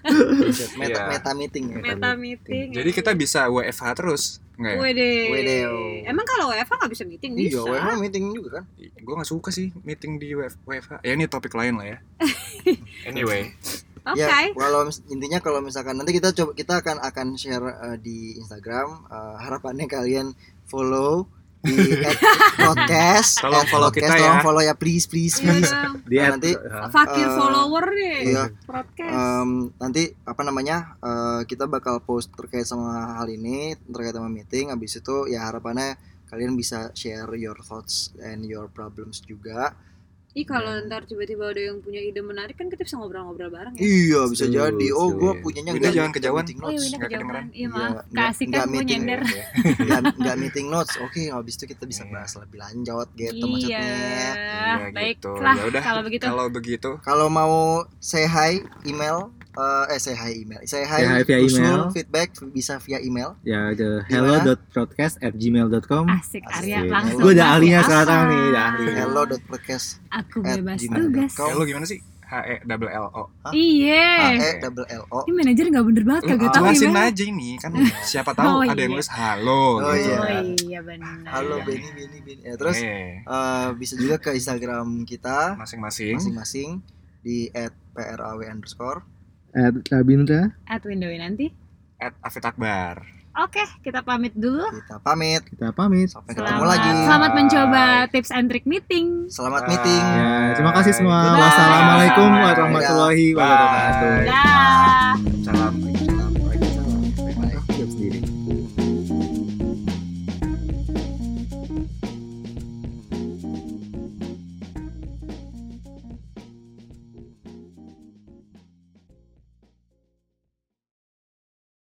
Meta, 0.84 1.00
Iya. 1.00 1.04
meta 1.08 1.32
meeting 1.32 1.66
ya. 1.72 1.78
Meta 1.80 2.10
meeting. 2.14 2.68
Jadi 2.70 2.90
kita 2.92 3.16
bisa 3.16 3.48
WFH 3.48 3.84
terus, 3.96 4.24
enggak 4.54 4.76
ya? 4.76 4.80
Wede. 4.84 5.12
Wedeo. 5.32 5.76
Emang 6.04 6.26
kalau 6.28 6.52
WFH 6.52 6.74
nggak 6.76 6.92
bisa 6.92 7.04
meeting 7.08 7.32
Iya, 7.34 7.48
bisa. 7.48 7.60
WFH 7.64 7.90
meeting 7.98 8.24
juga 8.30 8.50
kan? 8.60 8.64
Gue 8.76 9.14
nggak 9.16 9.30
suka 9.32 9.50
sih 9.50 9.72
meeting 9.82 10.20
di 10.20 10.36
WF 10.36 10.60
WFH. 10.62 10.92
Ya 11.02 11.12
ini 11.16 11.24
topik 11.26 11.56
lain 11.56 11.80
lah 11.80 11.88
ya. 11.96 11.98
anyway, 13.10 13.56
Oke. 14.04 14.20
Ya, 14.20 14.52
kalau 14.52 14.84
intinya 15.08 15.40
kalau 15.40 15.64
misalkan 15.64 15.96
nanti 15.96 16.12
kita 16.12 16.36
coba 16.36 16.52
kita 16.52 16.84
akan 16.84 17.00
akan 17.00 17.28
share 17.34 17.64
eh, 17.64 17.98
di 17.98 18.36
Instagram 18.36 19.08
eh, 19.08 19.36
harapannya 19.40 19.88
kalian 19.88 20.36
follow 20.68 21.24
di 21.64 21.76
podcast 22.60 23.40
Tolong 23.40 23.64
follow 23.66 23.90
kita 23.90 24.12
ya. 24.12 24.20
tolong 24.20 24.40
follow 24.42 24.62
ya 24.62 24.76
please 24.76 25.08
please 25.08 25.40
Iya 25.40 25.48
please. 25.50 25.72
Di 26.04 26.16
Nah, 26.20 26.28
nanti- 26.36 26.54
uh, 26.54 26.90
Fakir 26.90 27.24
Eh, 27.24 27.34
follower 27.34 27.86
deh. 27.90 28.20
iya 28.28 28.44
Podcast. 28.64 29.16
Em, 29.16 29.50
nanti 29.76 30.04
apa 30.22 30.42
namanya 30.44 30.78
eh, 31.00 31.42
kita 31.46 31.66
bakal 31.66 32.00
post 32.00 32.30
terkait 32.32 32.64
sama 32.64 33.16
hal 33.16 33.28
ini 33.28 33.74
terkait 33.86 34.12
sama 34.12 34.28
meeting 34.28 34.70
habis 34.70 34.94
itu 34.94 35.26
ya 35.26 35.48
harapannya 35.48 35.96
kalian 36.28 36.54
bisa 36.54 36.92
share 36.92 37.30
your 37.34 37.56
thoughts 37.60 38.12
and 38.20 38.44
your 38.44 38.68
problems 38.68 39.22
juga 39.22 39.72
Ih 40.34 40.44
kalau 40.44 40.74
ntar 40.84 41.06
tiba-tiba 41.06 41.46
ada 41.48 41.62
yang 41.64 41.78
punya 41.78 42.02
ide 42.02 42.18
menarik 42.20 42.54
kan 42.54 42.66
kita 42.66 42.82
bisa 42.82 42.98
ngobrol-ngobrol 42.98 43.48
bareng 43.48 43.74
ya. 43.74 43.82
iya 43.82 44.22
bisa 44.26 44.46
jadi 44.48 44.88
oh 44.92 45.14
gue 45.14 45.30
punyanya 45.40 45.72
Winda 45.72 45.84
nggak 45.84 45.94
jangan 45.96 46.12
kejauhan. 46.12 46.42
meeting 46.42 46.58
Oh 46.58 46.64
iya 46.64 46.74
notes 46.74 46.82
udah 46.84 46.90
nggak 46.90 47.02
kejauhan. 47.04 47.14
kedengeran. 47.14 47.46
Iya 47.46 47.54
Iya, 47.54 47.68
maaf. 47.70 47.92
nggak- 48.10 48.26
Kasih 48.26 48.46
kan 48.48 48.58
gue 48.58 48.72
meeting. 48.74 48.88
nyender. 48.90 49.20
nggak 49.86 50.00
nggak 50.18 50.36
meeting 50.38 50.68
notes 50.68 50.94
oke 50.98 51.22
habis 51.28 51.54
itu 51.54 51.66
kita 51.68 51.84
bisa 51.84 52.02
Iya. 52.02 52.12
bahas 52.12 52.32
lebih 52.36 52.58
lanjut 52.60 53.08
gitu 53.14 53.30
Iya. 53.36 53.46
maksudnya 53.46 53.80
Iya, 53.80 54.74
gitu. 54.90 54.92
Baiklah 54.92 55.56
Ya 55.56 55.64
udah, 55.70 55.82
kalau 55.84 56.02
begitu. 56.02 56.24
kalau 56.26 56.46
begitu 56.50 56.90
kalau 57.00 57.28
mau 57.30 57.54
say 58.00 58.26
hi 58.26 58.58
email 58.84 59.30
eh, 59.54 59.86
eh 59.88 60.00
say 60.00 60.14
hi 60.14 60.32
email 60.36 60.62
say 60.64 60.82
hi, 60.82 61.00
Say 61.00 61.08
hi 61.08 61.22
via 61.24 61.38
usul, 61.40 61.60
email. 61.60 61.82
feedback 61.90 62.28
bisa 62.50 62.78
via 62.80 63.00
email 63.00 63.38
ya 63.42 63.72
the 63.72 64.02
Di 64.04 64.16
mana? 64.16 64.42
hello.podcast 64.42 65.16
at 65.20 65.34
gmail.com 65.34 66.04
Asik 66.08 66.42
Asik. 66.44 66.58
Arya 66.64 66.80
langsung. 66.86 67.20
Gue 67.20 67.32
udah 67.32 67.48
ahlinya 67.52 67.80
sekarang 67.82 68.22
nih, 68.28 68.42
udah 68.48 68.64
ahli. 68.68 68.86
hello.podcast 68.96 69.86
Aku 70.12 70.38
at 70.42 70.58
bebas 70.58 70.80
tugas. 70.82 71.32
Ya 71.32 71.54
lu 71.54 71.64
gimana 71.64 71.86
sih? 71.86 72.00
H 72.24 72.34
E 72.42 72.56
double 72.64 72.90
L 72.90 73.06
O. 73.14 73.24
Iya. 73.54 74.34
e 74.34 74.50
double 74.58 74.88
l 74.88 75.04
o 75.08 75.22
Ini 75.24 75.34
manajer 75.36 75.66
nggak 75.70 75.86
bener 75.86 76.04
banget 76.04 76.24
kagak 76.26 76.50
tahu 76.50 76.66
jelasin 76.66 76.90
gimana. 76.90 77.06
aja 77.06 77.24
ini 77.24 77.50
kan 77.56 77.72
siapa 78.02 78.32
tahu 78.34 78.48
Oh, 78.50 78.60
ada 78.60 78.74
yang 78.74 78.80
iya. 78.80 78.90
nulis 78.90 79.10
halo 79.12 79.62
Oh, 79.78 79.94
gitu. 79.94 80.10
iya. 80.10 80.18
Oh 80.18 80.42
iya 80.42 80.80
benar. 80.82 81.16
halo 81.30 81.56
Iya. 81.56 81.66
Benny 81.68 81.90
Benny 81.94 82.20
Benny 82.20 82.42
ya, 82.42 82.54
terus 82.56 82.78
Eh, 82.80 83.22
eh, 83.22 83.68
bisa 83.76 83.94
juga 83.96 84.16
ke 84.18 84.34
Instagram 84.34 85.04
kita 85.04 85.54
masing-masing. 85.56 86.16
masing-masing 86.18 86.70
di 87.22 87.54
@praw 87.94 88.42
underscore 88.42 89.06
at 89.54 89.74
Rabindra 89.88 90.52
At 90.66 90.82
window 90.84 91.10
nanti. 91.10 91.54
At 91.98 92.14
Afid 92.20 92.44
Akbar. 92.44 93.06
Oke, 93.34 93.66
kita 93.82 94.06
pamit 94.06 94.30
dulu. 94.34 94.62
kita 94.62 95.02
pamit 95.02 95.42
kita 95.48 95.74
pamit 95.74 96.06
sampai 96.06 96.38
ketemu 96.38 96.54
Selamat, 96.54 96.70
lagi 96.70 96.90
selamat 96.94 97.32
mencoba 97.34 97.84
tips 98.08 98.30
and 98.30 98.46
trick 98.46 98.66
meeting. 98.66 99.26
selamat 99.26 99.62
Bye. 99.64 99.70
meeting 99.74 100.04
ya 100.06 100.30
terima 100.54 100.72
kasih 100.72 100.94
semua 100.94 101.34
Bye. 101.34 101.42
wassalamualaikum 101.42 102.30
Bye. 102.30 102.44
warahmatullahi 102.46 103.26
Bye. 103.26 103.38
wabarakatuh 103.42 104.16
Dah. 104.30 105.33